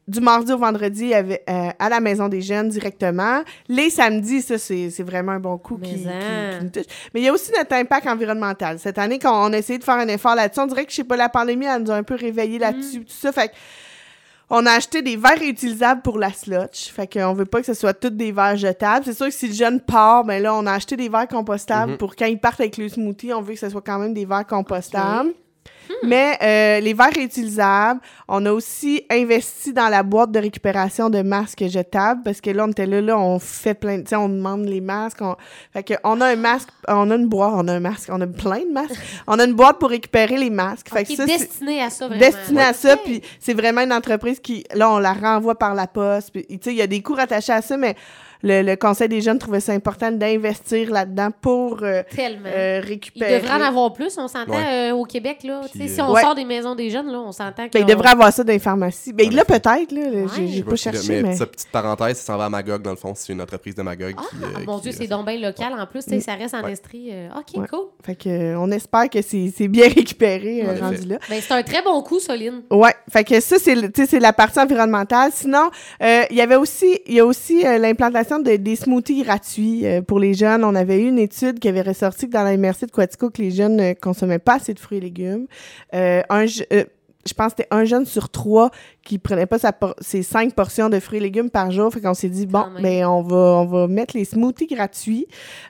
du 0.08 0.20
mardi 0.20 0.52
au 0.52 0.58
vendredi 0.58 1.14
avec, 1.14 1.42
euh, 1.48 1.70
à 1.78 1.88
la 1.88 2.00
Maison 2.00 2.28
des 2.28 2.42
Jeunes 2.42 2.68
directement. 2.68 3.42
Les 3.68 3.90
samedis, 3.90 4.42
ça, 4.42 4.58
c'est 4.58 4.90
vraiment 5.02 5.32
un 5.32 5.40
bon 5.40 5.56
coup 5.56 5.78
qui, 5.78 5.94
qui- 6.02 6.08
hein. 6.08 6.58
qui 6.58 6.64
nous 6.64 6.70
touche. 6.70 6.92
Mais 7.14 7.20
il 7.20 7.24
y 7.24 7.28
a 7.28 7.32
aussi 7.32 7.52
notre 7.56 7.74
impact 7.74 8.06
environnemental. 8.08 8.78
Cette 8.78 8.98
année, 8.98 9.18
quand 9.18 9.48
on 9.48 9.52
a 9.52 9.58
essayé 9.58 9.78
de 9.78 9.84
faire 9.84 9.94
un 9.94 10.08
effort 10.08 10.34
là-dessus, 10.34 10.60
on 10.60 10.66
dirait 10.66 10.84
que, 10.84 10.90
je 10.90 10.96
sais 10.96 11.04
pas, 11.04 11.16
la 11.16 11.28
pandémie, 11.28 11.66
elle 11.66 11.82
nous 11.82 11.90
a 11.90 11.94
un 11.94 12.02
peu 12.02 12.16
réveillés 12.16 12.58
là-dessus, 12.58 13.04
tout 13.04 13.12
ça. 13.14 13.32
Fait 13.32 13.48
que 13.48 13.54
on 14.56 14.66
a 14.66 14.72
acheté 14.72 15.02
des 15.02 15.16
verres 15.16 15.38
réutilisables 15.38 16.00
pour 16.02 16.18
la 16.18 16.32
slotch. 16.32 16.90
Fait 16.92 17.12
qu'on 17.12 17.32
veut 17.34 17.44
pas 17.44 17.60
que 17.60 17.66
ce 17.66 17.74
soit 17.74 17.92
tous 17.94 18.10
des 18.10 18.30
verres 18.32 18.56
jetables. 18.56 19.04
C'est 19.04 19.12
sûr 19.14 19.26
que 19.26 19.32
si 19.32 19.48
le 19.48 19.54
jeune 19.54 19.80
part, 19.80 20.24
ben 20.24 20.42
là, 20.42 20.54
on 20.54 20.64
a 20.66 20.72
acheté 20.72 20.96
des 20.96 21.08
verres 21.08 21.28
compostables 21.28 21.92
Mhm. 21.92 21.98
pour 21.98 22.14
quand 22.16 22.26
ils 22.26 22.38
partent 22.38 22.60
avec 22.60 22.76
le 22.76 22.88
smoothie, 22.88 23.32
on 23.32 23.42
veut 23.42 23.54
que 23.54 23.58
ce 23.60 23.68
soit 23.68 23.82
quand 23.82 23.98
même 23.98 24.14
des 24.14 24.24
verres 24.26 24.46
compostables. 24.46 25.32
Mais 26.02 26.38
euh, 26.42 26.80
les 26.80 26.92
verres 26.92 27.14
réutilisables, 27.14 28.00
on 28.28 28.44
a 28.46 28.52
aussi 28.52 29.04
investi 29.10 29.72
dans 29.72 29.88
la 29.88 30.02
boîte 30.02 30.30
de 30.30 30.38
récupération 30.38 31.10
de 31.10 31.22
masques 31.22 31.66
jetables 31.66 32.22
parce 32.22 32.40
que 32.40 32.50
là, 32.50 32.64
on 32.64 32.70
était 32.70 32.86
là, 32.86 33.00
là, 33.00 33.18
on 33.18 33.38
fait 33.38 33.74
plein 33.74 33.98
de... 33.98 34.02
Tu 34.02 34.10
sais, 34.10 34.16
on 34.16 34.28
demande 34.28 34.66
les 34.66 34.80
masques. 34.80 35.22
On... 35.22 35.36
Fait 35.72 35.82
que 35.82 35.94
on 36.04 36.20
a 36.20 36.26
un 36.26 36.36
masque, 36.36 36.68
on 36.88 37.10
a 37.10 37.14
une 37.14 37.26
boîte, 37.26 37.52
on 37.54 37.68
a 37.68 37.72
un 37.74 37.80
masque, 37.80 38.08
on 38.12 38.20
a 38.20 38.26
plein 38.26 38.60
de 38.60 38.72
masques. 38.72 39.00
on 39.26 39.38
a 39.38 39.44
une 39.44 39.54
boîte 39.54 39.78
pour 39.78 39.90
récupérer 39.90 40.36
les 40.36 40.50
masques. 40.50 40.88
Fait 40.90 41.00
OK, 41.00 41.08
que 41.08 41.14
ça, 41.16 41.26
c'est 41.26 41.38
destiné 41.38 41.82
à 41.82 41.90
ça, 41.90 42.08
vraiment. 42.08 42.20
destiné 42.20 42.62
à 42.62 42.72
ça. 42.72 42.96
Puis 42.96 43.22
c'est 43.40 43.54
vraiment 43.54 43.82
une 43.82 43.92
entreprise 43.92 44.40
qui, 44.40 44.64
là, 44.74 44.90
on 44.90 44.98
la 44.98 45.12
renvoie 45.12 45.54
par 45.54 45.74
la 45.74 45.86
poste. 45.86 46.30
Puis, 46.32 46.44
tu 46.46 46.58
sais, 46.62 46.72
il 46.72 46.76
y 46.76 46.82
a 46.82 46.86
des 46.86 47.02
coûts 47.02 47.14
rattachés 47.14 47.52
à 47.52 47.62
ça, 47.62 47.76
mais 47.76 47.94
le, 48.44 48.62
le 48.62 48.76
Conseil 48.76 49.08
des 49.08 49.20
jeunes 49.20 49.38
trouvait 49.38 49.58
ça 49.60 49.72
important 49.72 50.12
d'investir 50.12 50.90
là-dedans 50.90 51.30
pour 51.40 51.82
euh, 51.82 52.02
euh, 52.18 52.80
Il 52.82 52.88
récupérer. 52.88 53.40
devrait 53.40 53.54
en 53.54 53.66
avoir 53.66 53.92
plus, 53.92 54.16
on 54.18 54.28
s'entend 54.28 54.52
Ouais. 54.52 54.90
euh, 54.90 54.94
au 54.94 55.04
Québec. 55.04 55.38
Là. 55.44 55.62
Puis, 55.72 55.88
si 55.88 56.00
on 56.00 56.12
Ouais. 56.12 56.20
sort 56.20 56.34
des 56.34 56.44
maisons 56.44 56.74
des 56.74 56.90
jeunes, 56.90 57.10
là, 57.10 57.18
on 57.20 57.32
s'entend 57.32 57.66
que. 57.68 57.72
Ben, 57.72 57.80
il 57.80 57.86
devrait 57.86 58.10
avoir 58.10 58.32
ça 58.32 58.44
dans 58.44 58.52
les 58.52 58.58
pharmacies. 58.58 59.12
Ben, 59.12 59.26
il 59.26 59.34
l'a 59.34 59.44
peut-être, 59.44 59.90
là. 59.90 60.00
Ouais. 60.02 60.26
J'ai 60.46 60.62
pas 60.62 60.70
le- 60.70 60.76
cherché, 60.76 61.22
mais... 61.22 61.34
Sa 61.36 61.46
petite 61.46 61.68
parenthèse, 61.70 62.18
ça 62.18 62.32
s'en 62.32 62.36
va 62.38 62.44
à 62.46 62.50
Magog, 62.50 62.82
dans 62.82 62.90
le 62.90 62.96
fond. 62.96 63.12
C'est 63.16 63.32
une 63.32 63.40
entreprise 63.40 63.74
de 63.74 63.82
Magog 63.82 64.14
Ah, 64.16 64.22
qui. 64.30 64.36
euh, 64.36 64.64
mon 64.66 64.76
qui, 64.76 64.82
Dieu, 64.82 64.92
c'est 64.92 65.06
donc 65.06 65.26
bien 65.26 65.38
local 65.38 65.72
en 65.78 65.86
plus. 65.86 66.04
tu 66.04 66.10
sais, 66.10 66.20
Ça 66.20 66.34
reste 66.34 66.54
en 66.54 66.62
Ouais. 66.62 66.72
Estrie. 66.72 67.10
euh, 67.12 67.28
OK, 67.36 67.60
Ouais. 67.60 67.66
cool. 67.68 67.86
Fait 68.04 68.14
que, 68.14 68.28
euh, 68.28 68.58
on 68.58 68.70
espère 68.70 69.08
que 69.10 69.22
c'est 69.22 69.52
c'est 69.56 69.68
bien 69.68 69.88
récupéré, 69.94 70.62
rendu 70.80 71.06
là. 71.08 71.18
Ben, 71.28 71.40
c'est 71.40 71.52
un 71.54 71.62
très 71.62 71.82
bon 71.82 72.00
coup, 72.02 72.20
Soline. 72.20 72.62
Ouais, 72.70 72.94
fait 73.10 73.24
que 73.24 73.40
ça 73.40 73.56
c'est 73.58 73.74
le- 73.74 73.90
tu 73.90 74.02
sais, 74.02 74.08
c'est 74.08 74.20
la 74.20 74.32
partie 74.32 74.58
environnementale. 74.60 75.30
Sinon, 75.32 75.70
il 76.00 76.36
y 76.36 76.40
avait 76.40 76.56
aussi 76.56 76.98
il 77.06 77.14
y 77.14 77.20
a 77.20 77.26
aussi 77.26 77.66
euh, 77.66 77.78
de, 78.38 78.56
des 78.56 78.76
smoothies 78.76 79.22
gratuits 79.22 79.86
euh, 79.86 80.02
pour 80.02 80.18
les 80.18 80.34
jeunes. 80.34 80.64
On 80.64 80.74
avait 80.74 81.00
eu 81.00 81.08
une 81.08 81.18
étude 81.18 81.58
qui 81.58 81.68
avait 81.68 81.82
ressorti 81.82 82.26
que 82.26 82.32
dans 82.32 82.42
la 82.42 82.56
MRC 82.56 82.86
de 82.86 82.90
Quatico 82.90 83.30
que 83.30 83.42
les 83.42 83.50
jeunes 83.50 83.76
ne 83.76 83.92
consommaient 83.94 84.38
pas 84.38 84.54
assez 84.54 84.74
de 84.74 84.78
fruits 84.78 84.98
et 84.98 85.02
légumes. 85.02 85.46
Euh, 85.94 86.22
un 86.28 86.46
je- 87.26 87.34
pense 87.34 87.52
que 87.52 87.62
c'était 87.62 87.68
un 87.74 87.84
jeune 87.84 88.06
sur 88.06 88.28
trois 88.28 88.70
qui 89.04 89.18
prenait 89.18 89.44
pas 89.46 89.58
sa 89.58 89.72
ses 90.00 90.22
cinq 90.22 90.54
portions 90.54 90.88
de 90.88 90.98
fruits 90.98 91.18
et 91.18 91.22
légumes 91.22 91.50
par 91.50 91.70
jour. 91.70 91.92
Fait 91.92 92.00
qu'on 92.00 92.14
s'est 92.14 92.28
dit, 92.30 92.46
bon, 92.46 92.64
ben, 92.82 93.04
on 93.06 93.22
va, 93.22 93.36
on 93.36 93.66
va 93.66 93.86
mettre 93.86 94.16
les 94.16 94.24
smoothies 94.24 94.66
gratuits. 94.66 95.26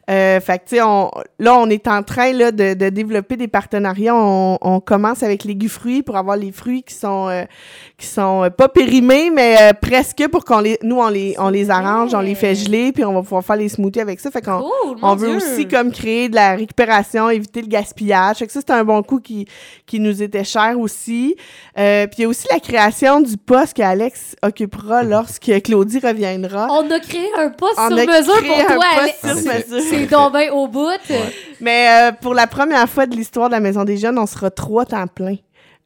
Euh, 0.09 0.39
fait 0.41 0.59
que, 0.61 0.65
tu 0.69 0.77
sais, 0.77 0.83
on, 0.83 1.11
là, 1.41 1.55
on 1.59 1.69
est 1.69 1.89
en 1.89 2.03
train, 2.05 2.33
là, 2.33 2.53
de, 2.53 2.75
de 2.75 2.89
développer 2.91 3.37
des 3.37 3.49
partenariats. 3.49 4.15
On, 4.15 4.59
on 4.61 4.79
commence 4.81 5.23
avec 5.25 5.43
les 5.45 5.57
fruits 5.69 6.03
pour 6.03 6.17
avoir 6.17 6.37
les 6.37 6.53
fruits 6.53 6.83
qui 6.85 6.95
sont, 6.95 7.29
euh, 7.29 7.45
qui 7.99 8.07
sont 8.07 8.45
euh, 8.45 8.51
pas 8.51 8.69
périmés, 8.69 9.31
mais 9.31 9.57
euh, 9.61 9.73
presque 9.73 10.29
pour 10.29 10.45
qu'on 10.45 10.61
les, 10.61 10.79
nous, 10.83 10.99
on 11.01 11.09
les, 11.09 11.35
on 11.39 11.49
les 11.49 11.71
arrange, 11.71 12.15
on 12.15 12.21
les 12.21 12.35
fait 12.37 12.55
geler, 12.55 12.93
puis 12.93 13.05
on 13.05 13.13
va 13.15 13.23
pouvoir 13.23 13.45
faire 13.45 13.57
les 13.57 13.69
smoothies 13.69 14.01
avec 14.01 14.21
ça. 14.21 14.31
Fait 14.31 14.43
qu'on, 14.43 14.61
Cool, 14.61 14.99
on 15.03 15.15
veut 15.17 15.29
Dieu. 15.29 15.37
aussi 15.39 15.67
comme 15.67 15.91
créer 15.91 16.29
de 16.29 16.35
la 16.37 16.55
récupération, 16.55 17.31
éviter 17.31 17.63
le 17.63 17.69
gaspillage. 17.69 18.37
Fait 18.39 18.47
que 18.47 18.53
ça, 18.53 18.61
c'est 18.61 18.73
un 18.73 18.85
bon 18.85 19.03
coup 19.03 19.19
qui, 19.21 19.47
qui 19.87 19.99
nous 19.99 20.23
était 20.23 20.45
cher 20.45 20.79
aussi. 20.79 21.35
Euh, 21.77 22.07
puis 22.07 22.17
il 22.19 22.23
y 22.23 22.25
a 22.25 22.29
aussi 22.29 22.47
la 22.51 22.61
création 22.61 23.21
du 23.21 23.37
poste 23.37 23.75
qu'Alex 23.75 24.37
occupera 24.43 25.03
lorsque 25.03 25.51
Claudie 25.63 25.99
reviendra. 25.99 26.69
On 26.71 26.89
a 26.91 27.01
créé 27.01 27.29
un 27.37 27.49
poste 27.49 27.75
On 27.79 27.89
sur 27.89 27.99
a 27.99 28.07
mesure 28.19 28.37
créé 28.37 28.49
pour 28.49 28.59
un 28.59 28.65
toi, 28.77 28.85
poste 28.95 28.99
Alex. 29.01 29.19
sur 29.43 29.53
mesure. 29.53 29.91
C'est 29.91 30.07
bien 30.31 30.53
au 30.53 30.69
bout. 30.69 30.89
Mais 31.61 31.89
euh, 31.89 32.13
pour 32.13 32.35
la 32.35 32.47
première 32.47 32.89
fois 32.89 33.07
de 33.07 33.17
l'histoire 33.17 33.49
de 33.49 33.55
la 33.55 33.61
Maison 33.61 33.85
des 33.85 33.97
Jeunes, 33.97 34.19
on 34.19 34.27
sera 34.27 34.51
trois 34.51 34.85
temps 34.85 35.07
plein. 35.07 35.37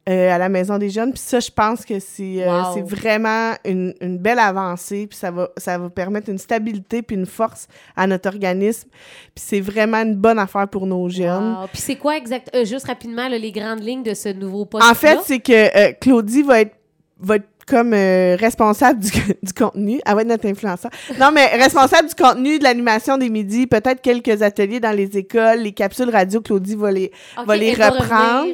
Euh, 0.09 0.31
à 0.33 0.37
la 0.39 0.49
Maison 0.49 0.77
des 0.79 0.89
Jeunes. 0.89 1.11
Puis 1.11 1.21
ça, 1.23 1.39
je 1.39 1.51
pense 1.51 1.85
que 1.85 1.99
c'est 1.99 2.43
euh, 2.43 2.49
Wow. 2.73 2.83
vraiment 2.85 3.53
une, 3.63 3.93
une 4.01 4.17
belle 4.17 4.39
avancée. 4.39 5.05
Puis 5.07 5.17
ça 5.17 5.29
va, 5.31 5.49
ça 5.57 5.77
va 5.77 5.89
permettre 5.89 6.29
une 6.29 6.37
stabilité 6.39 7.01
puis 7.03 7.15
une 7.15 7.25
force 7.27 7.67
à 7.95 8.07
notre 8.07 8.27
organisme. 8.29 8.89
Puis 9.35 9.43
c'est 9.45 9.61
vraiment 9.61 9.97
une 9.97 10.15
bonne 10.15 10.39
affaire 10.39 10.67
pour 10.67 10.87
nos 10.87 11.07
jeunes. 11.09 11.53
Wow. 11.61 11.67
Puis 11.71 11.81
c'est 11.81 11.95
quoi 11.97 12.17
exact, 12.17 12.49
euh, 12.55 12.65
juste 12.65 12.87
rapidement, 12.87 13.27
là, 13.29 13.37
les 13.37 13.51
grandes 13.51 13.83
lignes 13.83 14.03
de 14.03 14.13
ce 14.13 14.29
nouveau 14.29 14.65
poste 14.65 14.85
En 14.89 14.93
fait, 14.95 15.19
c'est 15.25 15.39
que 15.39 15.53
euh, 15.77 15.93
Claudie 16.01 16.41
va 16.43 16.61
être, 16.61 16.75
va 17.19 17.35
être 17.35 17.47
comme 17.69 17.93
euh, 17.93 18.35
responsable 18.39 18.99
du, 18.99 19.11
du 19.43 19.53
contenu. 19.53 19.99
Va 20.05 20.21
être 20.21 20.27
notre 20.27 20.47
influenceur. 20.47 20.91
Non, 21.19 21.31
mais 21.33 21.45
responsable 21.55 22.09
du 22.09 22.15
contenu, 22.15 22.59
de 22.59 22.63
l'animation 22.63 23.17
des 23.17 23.29
midis, 23.29 23.67
peut-être 23.67 24.01
quelques 24.01 24.41
ateliers 24.41 24.79
dans 24.79 24.95
les 24.95 25.17
écoles, 25.17 25.59
les 25.59 25.71
capsules 25.71 26.09
radio, 26.09 26.41
Claudie 26.41 26.75
va 26.75 26.91
les... 26.91 27.11
va 27.45 27.55
les 27.55 27.73
reprendre. 27.73 28.53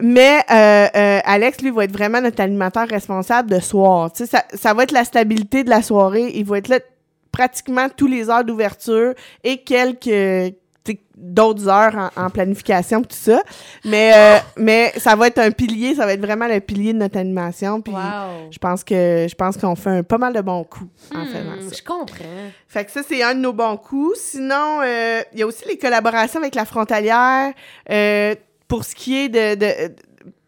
Mais 0.00 0.40
euh, 0.50 0.86
euh, 0.96 1.20
Alex, 1.24 1.60
lui, 1.62 1.70
va 1.70 1.84
être 1.84 1.92
vraiment 1.92 2.20
notre 2.20 2.40
animateur 2.40 2.88
responsable 2.88 3.50
de 3.50 3.60
soir. 3.60 4.12
Tu 4.12 4.24
sais, 4.24 4.30
ça, 4.30 4.44
ça 4.54 4.74
va 4.74 4.84
être 4.84 4.92
la 4.92 5.04
stabilité 5.04 5.64
de 5.64 5.70
la 5.70 5.82
soirée. 5.82 6.32
Il 6.34 6.44
va 6.44 6.58
être 6.58 6.68
là 6.68 6.78
pratiquement 7.32 7.88
tous 7.88 8.06
les 8.06 8.30
heures 8.30 8.44
d'ouverture 8.44 9.14
et 9.42 9.58
quelques 9.58 10.54
d'autres 11.16 11.68
heures 11.68 12.10
en, 12.16 12.24
en 12.26 12.30
planification 12.30 13.00
tout 13.02 13.08
ça. 13.16 13.42
Mais, 13.84 14.12
euh, 14.14 14.38
mais 14.56 14.92
ça 14.98 15.16
va 15.16 15.28
être 15.28 15.38
un 15.38 15.50
pilier, 15.50 15.94
ça 15.94 16.04
va 16.04 16.12
être 16.12 16.20
vraiment 16.20 16.46
le 16.46 16.60
pilier 16.60 16.92
de 16.92 16.98
notre 16.98 17.16
animation. 17.18 17.80
Puis 17.80 17.92
Wow. 17.94 18.50
je 18.50 18.58
pense 18.58 18.84
que 18.84 19.26
je 19.28 19.34
pense 19.34 19.56
qu'on 19.56 19.76
fait 19.76 19.90
un 19.90 20.02
pas 20.02 20.18
mal 20.18 20.32
de 20.34 20.40
bons 20.40 20.64
coups 20.64 20.90
en 21.14 21.24
faisant 21.24 21.38
Hmm, 21.38 21.68
ça. 21.70 21.76
je 21.76 21.82
comprends. 21.82 22.24
Fait 22.68 22.84
que 22.84 22.90
ça, 22.90 23.00
c'est 23.06 23.22
un 23.22 23.34
de 23.34 23.40
nos 23.40 23.52
bons 23.52 23.76
coups. 23.76 24.18
Sinon, 24.18 24.80
euh, 24.82 25.22
il 25.32 25.38
y 25.38 25.42
a 25.42 25.46
aussi 25.46 25.64
les 25.68 25.78
collaborations 25.78 26.40
avec 26.40 26.54
la 26.54 26.64
frontalière 26.64 27.52
euh, 27.90 28.34
pour 28.68 28.84
ce 28.84 28.94
qui 28.94 29.16
est 29.16 29.28
de... 29.28 29.54
de- 29.54 29.88
de- 29.88 29.94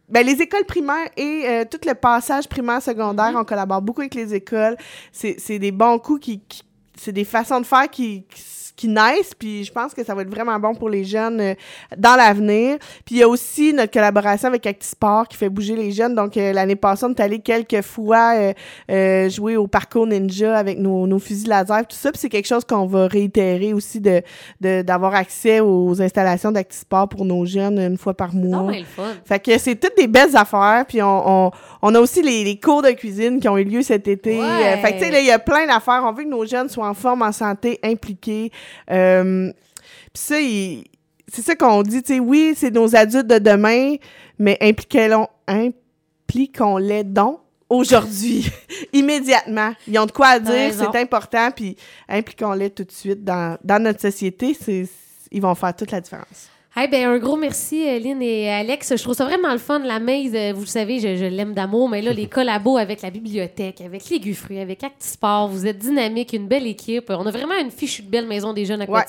ben, 0.08 0.24
les 0.24 0.40
écoles 0.40 0.64
primaires 0.64 1.08
et 1.16 1.42
euh, 1.46 1.64
tout 1.68 1.80
le 1.84 1.94
passage 1.94 2.46
primaire-secondaire, 2.48 3.32
on 3.34 3.44
collabore 3.44 3.82
beaucoup 3.82 4.02
avec 4.02 4.14
les 4.14 4.34
écoles. 4.34 4.76
C'est 5.10 5.34
c'est 5.38 5.58
des 5.58 5.72
bons 5.72 5.98
coups 5.98 6.20
qui... 6.20 6.40
qui- 6.46 6.62
c'est 6.98 7.12
des 7.12 7.24
façons 7.24 7.60
de 7.60 7.66
faire 7.66 7.88
qui... 7.90 8.24
qui 8.24 8.42
qui 8.76 8.88
naissent, 8.88 9.34
puis 9.38 9.64
je 9.64 9.72
pense 9.72 9.94
que 9.94 10.04
ça 10.04 10.14
va 10.14 10.22
être 10.22 10.30
vraiment 10.30 10.58
bon 10.60 10.74
pour 10.74 10.88
les 10.90 11.04
jeunes 11.04 11.40
euh, 11.40 11.54
dans 11.96 12.14
l'avenir. 12.16 12.76
Puis 13.04 13.16
il 13.16 13.18
y 13.18 13.22
a 13.22 13.28
aussi 13.28 13.72
notre 13.72 13.90
collaboration 13.92 14.48
avec 14.48 14.66
Actisport 14.66 15.26
qui 15.28 15.36
fait 15.36 15.48
bouger 15.48 15.74
les 15.74 15.90
jeunes. 15.92 16.14
Donc 16.14 16.36
euh, 16.36 16.52
l'année 16.52 16.76
passée, 16.76 17.06
on 17.06 17.10
est 17.10 17.20
allé 17.20 17.38
quelques 17.40 17.82
fois 17.82 18.34
euh, 18.36 18.52
euh, 18.90 19.28
jouer 19.30 19.56
au 19.56 19.66
parcours 19.66 20.06
ninja 20.06 20.56
avec 20.56 20.78
nos, 20.78 21.06
nos 21.06 21.18
fusils 21.18 21.48
laser, 21.48 21.86
tout 21.86 21.96
ça. 21.96 22.12
Puis 22.12 22.20
c'est 22.20 22.28
quelque 22.28 22.46
chose 22.46 22.64
qu'on 22.64 22.86
va 22.86 23.06
réitérer 23.06 23.72
aussi 23.72 24.00
de 24.00 24.22
de- 24.60 24.82
d'avoir 24.82 25.14
accès 25.14 25.60
aux 25.60 26.00
installations 26.02 26.52
d'Actisport 26.52 27.08
pour 27.08 27.24
nos 27.24 27.44
jeunes 27.46 27.78
une 27.78 27.96
fois 27.96 28.14
par 28.14 28.34
mois. 28.34 28.58
Non, 28.58 28.66
mais 28.68 28.80
le 28.80 28.84
fun. 28.84 29.02
Fait 29.24 29.38
que 29.40 29.56
c'est 29.58 29.76
toutes 29.76 29.96
des 29.96 30.06
belles 30.06 30.36
affaires. 30.36 30.84
Puis 30.86 31.02
on, 31.02 31.46
on, 31.46 31.50
on 31.82 31.94
a 31.94 31.98
aussi 32.00 32.20
les, 32.22 32.44
les 32.44 32.60
cours 32.60 32.82
de 32.82 32.90
cuisine 32.90 33.40
qui 33.40 33.48
ont 33.48 33.56
eu 33.56 33.64
lieu 33.64 33.82
cet 33.82 34.06
été. 34.08 34.38
Ouais. 34.38 34.44
Euh, 34.44 34.76
fait 34.78 34.92
que 34.92 34.98
tu 34.98 35.04
sais, 35.04 35.10
là, 35.10 35.20
il 35.20 35.26
y 35.26 35.30
a 35.30 35.38
plein 35.38 35.66
d'affaires. 35.66 36.02
On 36.04 36.12
veut 36.12 36.24
que 36.24 36.28
nos 36.28 36.44
jeunes 36.44 36.68
soient 36.68 36.88
en 36.88 36.94
forme, 36.94 37.22
en 37.22 37.32
santé, 37.32 37.78
impliqués. 37.82 38.50
Euh, 38.90 39.52
Puis 40.12 40.22
ça, 40.22 40.36
c'est 41.28 41.42
ça 41.42 41.54
qu'on 41.56 41.82
dit. 41.82 42.02
Tu 42.02 42.14
sais, 42.14 42.20
oui, 42.20 42.54
c'est 42.56 42.70
nos 42.70 42.94
adultes 42.94 43.26
de 43.26 43.38
demain, 43.38 43.96
mais 44.38 44.56
impliquons- 44.60 45.28
impliquons-les 45.48 47.04
donc 47.04 47.40
aujourd'hui, 47.68 48.48
immédiatement. 48.92 49.72
Ils 49.88 49.98
ont 49.98 50.06
de 50.06 50.12
quoi 50.12 50.28
à 50.28 50.38
dire, 50.38 50.72
c'est 50.92 50.98
important. 51.00 51.50
Puis 51.50 51.76
impliquons-les 52.08 52.70
tout 52.70 52.84
de 52.84 52.92
suite 52.92 53.24
dans, 53.24 53.58
dans 53.64 53.82
notre 53.82 54.00
société. 54.00 54.56
Ils 55.32 55.42
vont 55.42 55.54
faire 55.54 55.74
toute 55.74 55.90
la 55.90 56.00
différence. 56.00 56.48
Hey, 56.78 56.88
ben, 56.88 57.06
un 57.08 57.16
gros 57.16 57.36
merci, 57.36 57.88
euh, 57.88 57.98
Lynn 57.98 58.20
et 58.20 58.50
Alex. 58.50 58.94
Je 58.96 59.02
trouve 59.02 59.14
ça 59.14 59.24
vraiment 59.24 59.50
le 59.50 59.56
fun. 59.56 59.78
La 59.78 59.98
maze, 59.98 60.32
euh, 60.34 60.52
vous 60.54 60.60
le 60.60 60.66
savez, 60.66 61.00
je, 61.00 61.16
je 61.16 61.24
l'aime 61.24 61.54
d'amour, 61.54 61.88
mais 61.88 62.02
là, 62.02 62.12
les 62.12 62.26
collabos 62.28 62.76
avec 62.76 63.00
la 63.00 63.08
bibliothèque, 63.08 63.80
avec 63.80 64.06
les 64.10 64.20
Guffruits, 64.20 64.60
avec 64.60 64.84
Actisport, 64.84 65.48
vous 65.48 65.66
êtes 65.66 65.78
dynamique, 65.78 66.34
une 66.34 66.48
belle 66.48 66.66
équipe. 66.66 67.06
On 67.08 67.24
a 67.24 67.30
vraiment 67.30 67.54
une 67.58 67.70
fichue 67.70 68.02
de 68.02 68.10
belle 68.10 68.26
maison 68.26 68.52
des 68.52 68.66
jeunes 68.66 68.82
à 68.82 68.90
Ouais. 68.90 69.00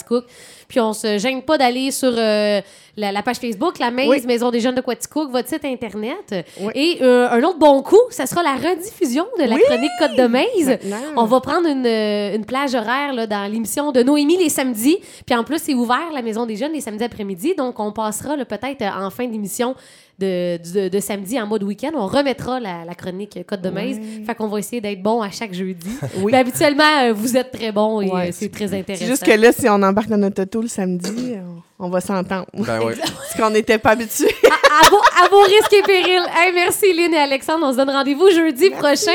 Puis 0.70 0.80
on 0.80 0.92
se 0.94 1.18
gêne 1.18 1.42
pas 1.44 1.58
d'aller 1.58 1.92
sur 1.92 2.14
euh, 2.18 2.62
la, 2.98 3.12
la 3.12 3.22
page 3.22 3.38
Facebook, 3.38 3.80
la 3.80 3.92
maze 3.92 4.08
Oui. 4.08 4.26
Maison 4.26 4.50
des 4.52 4.60
jeunes 4.62 4.76
de 4.76 4.82
Quaticook, 4.82 5.30
votre 5.32 5.48
site 5.50 5.64
Internet. 5.66 6.46
Oui. 6.62 6.72
Et 6.76 6.98
euh, 7.02 7.30
un 7.30 7.42
autre 7.44 7.58
bon 7.60 7.82
coup, 7.82 8.00
ça 8.10 8.26
sera 8.26 8.44
la 8.44 8.56
rediffusion 8.56 9.26
de 9.40 9.44
la 9.44 9.56
Oui. 9.56 9.62
chronique 9.66 9.92
Côte 10.00 10.16
de 10.18 10.28
Maze. 10.28 10.46
Maintenant. 10.68 10.98
On 11.18 11.26
va 11.26 11.40
prendre 11.42 11.68
une, 11.68 11.86
euh, 11.86 12.36
une 12.36 12.46
plage 12.46 12.76
horaire 12.76 13.14
là, 13.14 13.28
dans 13.28 13.50
l'émission 13.52 13.92
de 13.92 14.04
Noémie 14.04 14.38
les 14.38 14.50
samedis. 14.50 15.00
Puis 15.26 15.36
en 15.36 15.44
plus, 15.44 15.60
c'est 15.62 15.74
ouvert 15.74 16.12
la 16.14 16.22
Maison 16.22 16.46
des 16.46 16.56
Jeunes 16.56 16.72
les 16.74 16.82
samedis 16.82 17.04
après-midi. 17.04 17.54
Donc, 17.58 17.80
on 17.80 17.92
passera 17.92 18.36
peut-être 18.38 18.82
euh, 18.84 19.06
en 19.06 19.10
fin 19.10 19.28
d'émission 19.28 19.76
de, 20.20 20.58
de, 20.74 20.90
de 20.90 21.00
samedi 21.00 21.40
en 21.40 21.46
mode 21.48 21.64
week-end. 21.64 21.92
On 21.96 22.08
remettra 22.08 22.60
la, 22.60 22.86
la 22.86 22.96
chronique 22.96 23.38
Côte 23.48 23.62
de 23.62 23.70
Maze. 23.70 23.98
Fait 24.26 24.34
qu'on 24.36 24.48
va 24.48 24.60
essayer 24.60 24.82
d'être 24.82 25.02
bon 25.04 25.22
à 25.22 25.30
chaque 25.32 25.54
jeudi. 25.54 25.90
Oui. 26.18 26.32
Mais 26.32 26.40
habituellement, 26.40 26.84
euh, 27.04 27.14
vous 27.14 27.36
êtes 27.38 27.52
très 27.52 27.72
bon 27.72 28.02
et 28.02 28.10
Ouais. 28.10 28.30
euh, 28.30 28.32
c'est 28.32 28.50
très 28.52 28.74
intéressant. 28.74 29.04
C'est 29.06 29.12
juste 29.12 29.24
que 29.26 29.32
là, 29.32 29.52
si 29.52 29.68
on 29.70 29.82
embarque 29.84 30.08
dans 30.10 30.18
notre 30.18 30.42
auto 30.44 30.62
le 30.62 30.68
samedi, 30.68 31.36
on, 31.78 31.90
va 31.90 32.02
s'entendre. 32.02 32.46
Ben 32.54 32.80
ouais. 32.82 32.96
Parce 33.00 33.36
qu'on 33.38 33.50
n'était 33.52 33.78
pas 33.78 33.92
habitués. 33.92 34.34
à, 34.84 34.90
vos, 34.90 34.98
à 34.98 35.28
vos 35.30 35.42
risques 35.42 35.74
et 35.74 35.84
périls. 35.84 36.26
Hey, 36.36 36.54
merci 36.54 36.94
Lynn 36.94 37.14
et 37.14 37.18
Alexandre. 37.18 37.66
On 37.68 37.72
se 37.72 37.78
donne 37.78 37.90
rendez-vous 37.92 38.30
jeudi 38.32 38.70
prochain. 38.72 39.12